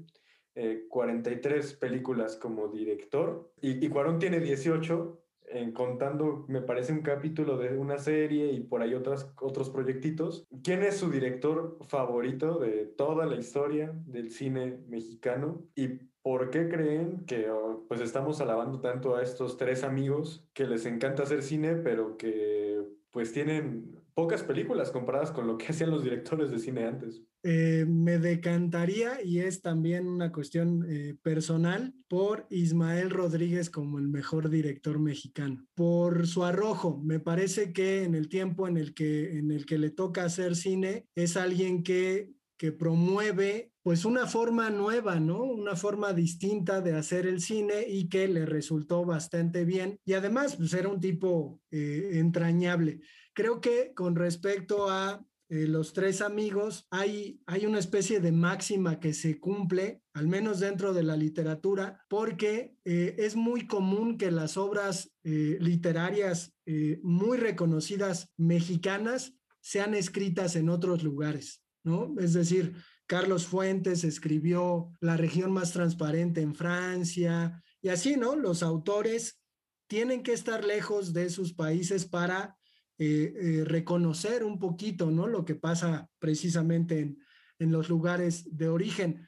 [0.55, 5.23] eh, 43 películas como director y, y Cuarón tiene 18
[5.54, 10.45] en contando, me parece, un capítulo de una serie y por ahí otras, otros proyectitos.
[10.64, 15.62] ¿Quién es su director favorito de toda la historia del cine mexicano?
[15.76, 20.66] ¿Y por qué creen que oh, pues estamos alabando tanto a estos tres amigos que
[20.66, 22.82] les encanta hacer cine, pero que
[23.12, 27.22] pues tienen pocas películas comparadas con lo que hacían los directores de cine antes.
[27.43, 34.07] Eh, me decantaría, y es también una cuestión eh, personal, por Ismael Rodríguez como el
[34.07, 35.66] mejor director mexicano.
[35.76, 39.78] Por su arrojo, me parece que en el tiempo en el que, en el que
[39.78, 42.34] le toca hacer cine, es alguien que
[42.64, 45.43] que promueve pues una forma nueva, ¿no?
[45.43, 49.99] Una forma distinta de hacer el cine y que le resultó bastante bien.
[50.05, 53.01] Y además, pues era un tipo eh, entrañable.
[53.34, 59.00] Creo que con respecto a eh, los tres amigos, hay, hay una especie de máxima
[59.00, 64.32] que se cumple, al menos dentro de la literatura, porque eh, es muy común que
[64.32, 66.54] las obras eh, literarias
[67.02, 72.16] muy reconocidas mexicanas sean escritas en otros lugares, ¿no?
[72.18, 72.74] Es decir,
[73.06, 78.38] Carlos Fuentes escribió La región más transparente en Francia, y así, ¿no?
[78.38, 79.42] Los autores
[79.88, 82.58] tienen que estar lejos de sus países para
[82.98, 85.28] eh, eh, reconocer un poquito, ¿no?
[85.28, 87.20] Lo que pasa precisamente en,
[87.60, 89.28] en los lugares de origen.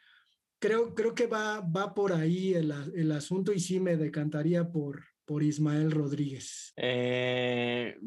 [0.59, 5.03] Creo, creo que va, va por ahí el, el asunto y sí me decantaría por,
[5.25, 6.73] por Ismael Rodríguez.
[6.77, 7.97] Eh,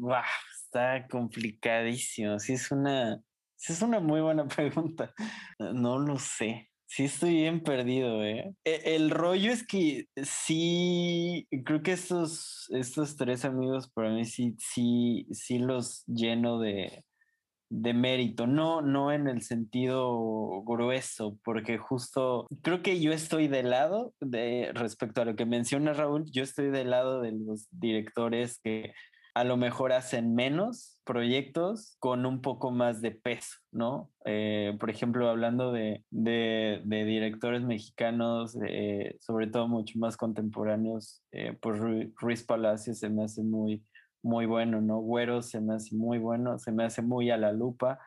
[0.55, 2.39] está complicadísimo.
[2.39, 3.21] Sí, es una,
[3.57, 5.13] es una muy buena pregunta.
[5.59, 6.71] No lo sé.
[6.91, 8.51] Sí, estoy bien perdido, ¿eh?
[8.63, 14.55] E, el rollo es que sí, creo que estos, estos tres amigos para mí sí,
[14.57, 17.05] sí, sí los lleno de,
[17.69, 23.69] de mérito, no, no en el sentido grueso, porque justo creo que yo estoy del
[23.69, 28.59] lado de respecto a lo que menciona Raúl, yo estoy del lado de los directores
[28.63, 28.93] que
[29.33, 34.11] a lo mejor hacen menos proyectos con un poco más de peso, ¿no?
[34.25, 41.79] Eh, por ejemplo, hablando de, directores mexicanos, eh, sobre todo mucho más contemporáneos, eh, pues
[42.15, 43.83] Ruiz Palacios se me hace muy,
[44.21, 44.99] muy bueno, ¿no?
[44.99, 47.99] Güero se me hace muy bueno, se me hace muy a la lupa.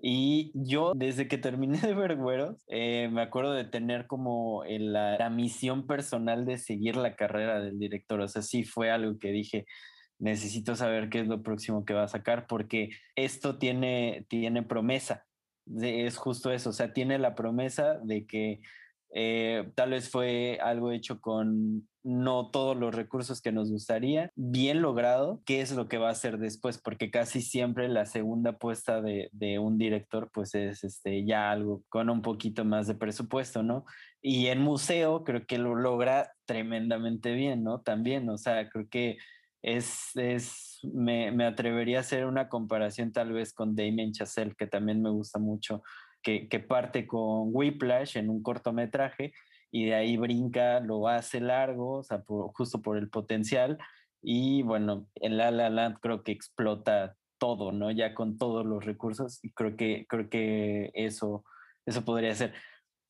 [0.00, 5.28] Y yo, desde que terminé de ver Güeros, me acuerdo de tener como la, la,
[5.28, 8.20] misión personal de seguir la carrera del director.
[8.20, 9.66] O sea, sí fue algo que dije,
[10.18, 15.26] necesito saber qué es lo próximo que va a sacar porque esto tiene, tiene promesa.
[15.80, 18.60] Es justo eso, o sea, tiene la promesa de que
[19.10, 24.80] eh, tal vez fue algo hecho con no todos los recursos que nos gustaría, bien
[24.80, 29.02] logrado, qué es lo que va a hacer después, porque casi siempre la segunda puesta
[29.02, 33.62] de, de, un director pues es este, ya algo con un poquito más de presupuesto,
[33.62, 33.84] ¿no?
[34.22, 37.80] Y en museo creo que lo logra tremendamente bien, ¿no?
[37.80, 39.18] También, o sea, creo que
[39.62, 44.66] es, es me, me, atrevería a hacer una comparación tal vez con Damien Chazelle, que
[44.66, 45.82] también me gusta mucho,
[46.22, 49.32] que, que parte con Whiplash en un cortometraje
[49.70, 53.78] y de ahí brinca, lo hace largo, o sea, justo por el potencial.
[54.22, 57.90] Y bueno, en La La Land creo que explota todo, ¿no?
[57.90, 61.44] Ya con todos los recursos y creo que, creo que eso,
[61.86, 62.54] eso podría ser.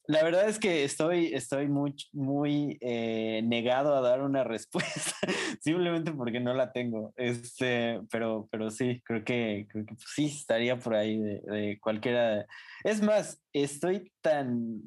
[0.09, 5.13] La verdad es que estoy, estoy muy, muy eh, negado a dar una respuesta,
[5.61, 7.13] simplemente porque no la tengo.
[7.17, 12.47] Este, pero, pero sí, creo que, creo que sí estaría por ahí de, cualquiera.
[12.85, 14.81] Es más, estoy tan,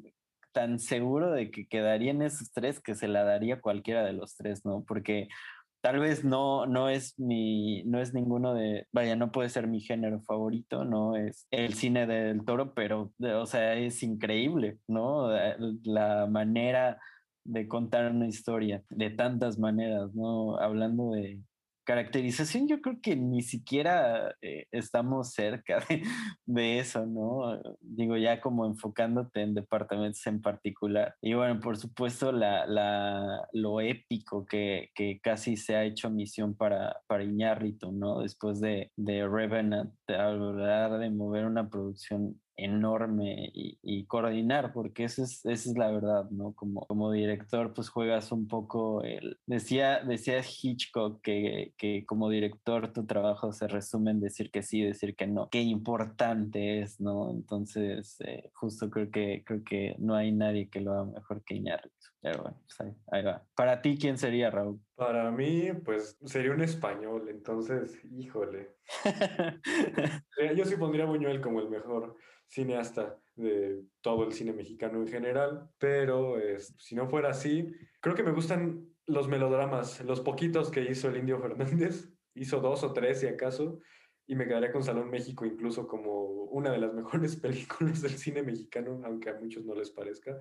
[0.50, 4.34] tan seguro de que quedaría en esos tres que se la daría cualquiera de los
[4.34, 4.82] tres, ¿no?
[4.84, 5.28] Porque
[5.82, 9.80] tal vez no, no es mi, no es ninguno de, vaya, no puede ser mi
[9.80, 15.28] género favorito, no es el cine del toro, pero, o sea, es increíble, ¿no?
[15.84, 17.00] La manera
[17.44, 20.56] de contar una historia de tantas maneras, ¿no?
[20.58, 21.40] Hablando de,
[21.84, 25.84] caracterización yo creo que ni siquiera eh, estamos cerca
[26.46, 27.60] de, eso, ¿no?
[27.80, 31.14] Digo, ya como enfocándote en departamentos en particular.
[31.20, 36.54] Y bueno, por supuesto, la, la, lo épico que, que, casi se ha hecho misión
[36.54, 38.20] para, para Iñárritu, ¿no?
[38.20, 45.22] Después de, de Revenant, de hablar de mover una producción enorme y, coordinar, porque esa
[45.22, 46.52] es, esa es la verdad, ¿no?
[46.54, 49.38] Como, como director, pues juegas un poco el...
[49.46, 54.82] Decía, decía Hitchcock que, que como director tu trabajo se resume en decir que sí,
[54.82, 55.48] decir que no.
[55.50, 57.30] Qué importante es, ¿no?
[57.30, 61.56] Entonces, eh, justo creo que, creo que no hay nadie que lo haga mejor que
[61.56, 62.11] Iñárritu.
[62.22, 63.44] Pero bueno, pues ahí, ahí, va.
[63.56, 64.80] Para ti, ¿quién sería, Raúl?
[64.94, 68.76] Para mí, pues sería un español, entonces, híjole.
[70.56, 72.16] Yo sí pondría a Buñuel como el mejor
[72.46, 78.14] cineasta de todo el cine mexicano en general, pero es, si no fuera así, creo
[78.14, 82.92] que me gustan los melodramas, los poquitos que hizo el Indio Fernández, hizo dos o
[82.92, 83.80] tres si acaso,
[84.28, 88.42] y me quedaría con Salón México incluso como una de las mejores películas del cine
[88.42, 90.38] mexicano, aunque a muchos no les parezca,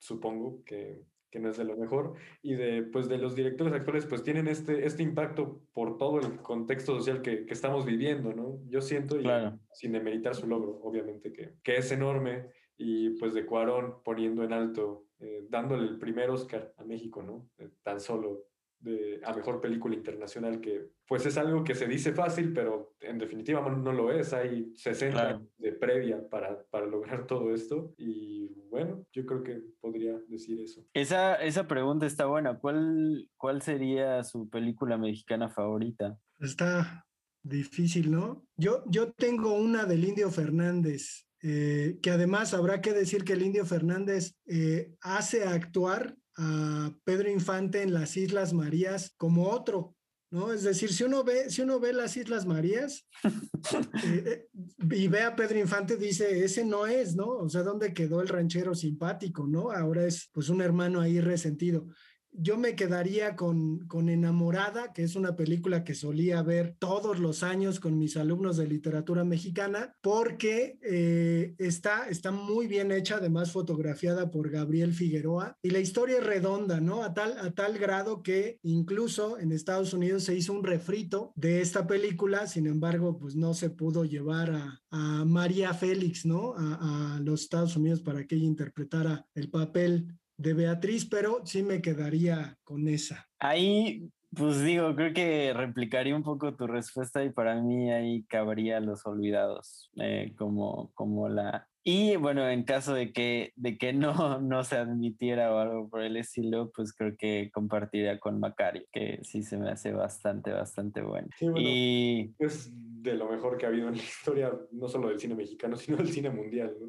[0.00, 4.04] supongo que que no es de lo mejor, y de, pues, de los directores actuales,
[4.06, 8.58] pues tienen este, este impacto por todo el contexto social que, que estamos viviendo, ¿no?
[8.66, 9.24] Yo siento, y
[9.72, 14.52] sin demeritar su logro, obviamente, que, que es enorme, y pues de Cuarón poniendo en
[14.52, 17.48] alto, eh, dándole el primer Oscar a México, ¿no?
[17.58, 18.46] Eh, tan solo
[18.80, 23.18] de, a mejor película internacional, que pues es algo que se dice fácil, pero en
[23.18, 24.32] definitiva no lo es.
[24.32, 29.62] Hay 60 años de previa para, para lograr todo esto y bueno, yo creo que
[29.80, 30.84] podría decir eso.
[30.94, 32.58] Esa, esa pregunta está buena.
[32.58, 36.18] ¿Cuál, ¿Cuál sería su película mexicana favorita?
[36.38, 37.06] Está
[37.42, 38.46] difícil, ¿no?
[38.56, 43.42] Yo, yo tengo una del Indio Fernández, eh, que además habrá que decir que el
[43.42, 49.94] Indio Fernández eh, hace actuar a Pedro Infante en las Islas Marías como otro,
[50.30, 50.52] ¿no?
[50.52, 53.06] Es decir, si uno ve, si uno ve las Islas Marías
[54.04, 54.46] eh,
[54.90, 57.26] y ve a Pedro Infante, dice, ese no es, ¿no?
[57.26, 59.70] O sea, ¿dónde quedó el ranchero simpático, ¿no?
[59.70, 61.86] Ahora es pues un hermano ahí resentido
[62.32, 67.42] yo me quedaría con, con, Enamorada, que es una película que solía ver todos los
[67.42, 73.52] años con mis alumnos de literatura mexicana, porque eh, está, está muy bien hecha, además
[73.52, 77.02] fotografiada por Gabriel Figueroa, y la historia es redonda, ¿no?
[77.02, 81.60] A tal, a tal grado que incluso en Estados Unidos se hizo un refrito de
[81.60, 84.76] esta película, sin embargo, pues no se pudo llevar a,
[85.24, 86.54] María Félix, ¿no?
[86.56, 91.82] A los Estados Unidos para que ella interpretara el papel de Beatriz, pero sí me
[91.82, 93.28] quedaría con esa.
[93.38, 98.80] Ahí, pues digo, creo que replicaría un poco tu respuesta y para mí ahí cabría
[98.80, 101.68] Los Olvidados, eh, como, como la...
[101.82, 106.00] Y bueno, en caso de que, de que no, no se admitiera o algo por
[106.00, 111.02] el estilo, pues creo que compartiría con Macario, que sí se me hace bastante, bastante
[111.02, 111.28] bueno.
[111.56, 112.34] y...
[112.38, 115.76] Es de lo mejor que ha habido en la historia, no solo del cine mexicano,
[115.76, 116.88] sino del cine mundial, ¿no?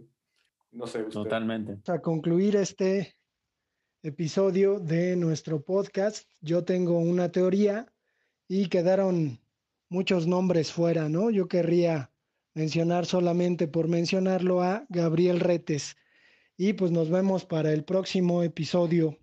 [0.71, 0.99] No sé.
[0.99, 1.11] Usted.
[1.11, 1.75] Totalmente.
[1.85, 3.15] Para concluir este
[4.03, 6.27] episodio de nuestro podcast.
[6.41, 7.85] Yo tengo una teoría
[8.47, 9.39] y quedaron
[9.89, 11.29] muchos nombres fuera, ¿no?
[11.29, 12.11] Yo querría
[12.55, 15.97] mencionar solamente por mencionarlo a Gabriel Retes.
[16.57, 19.17] Y pues nos vemos para el próximo episodio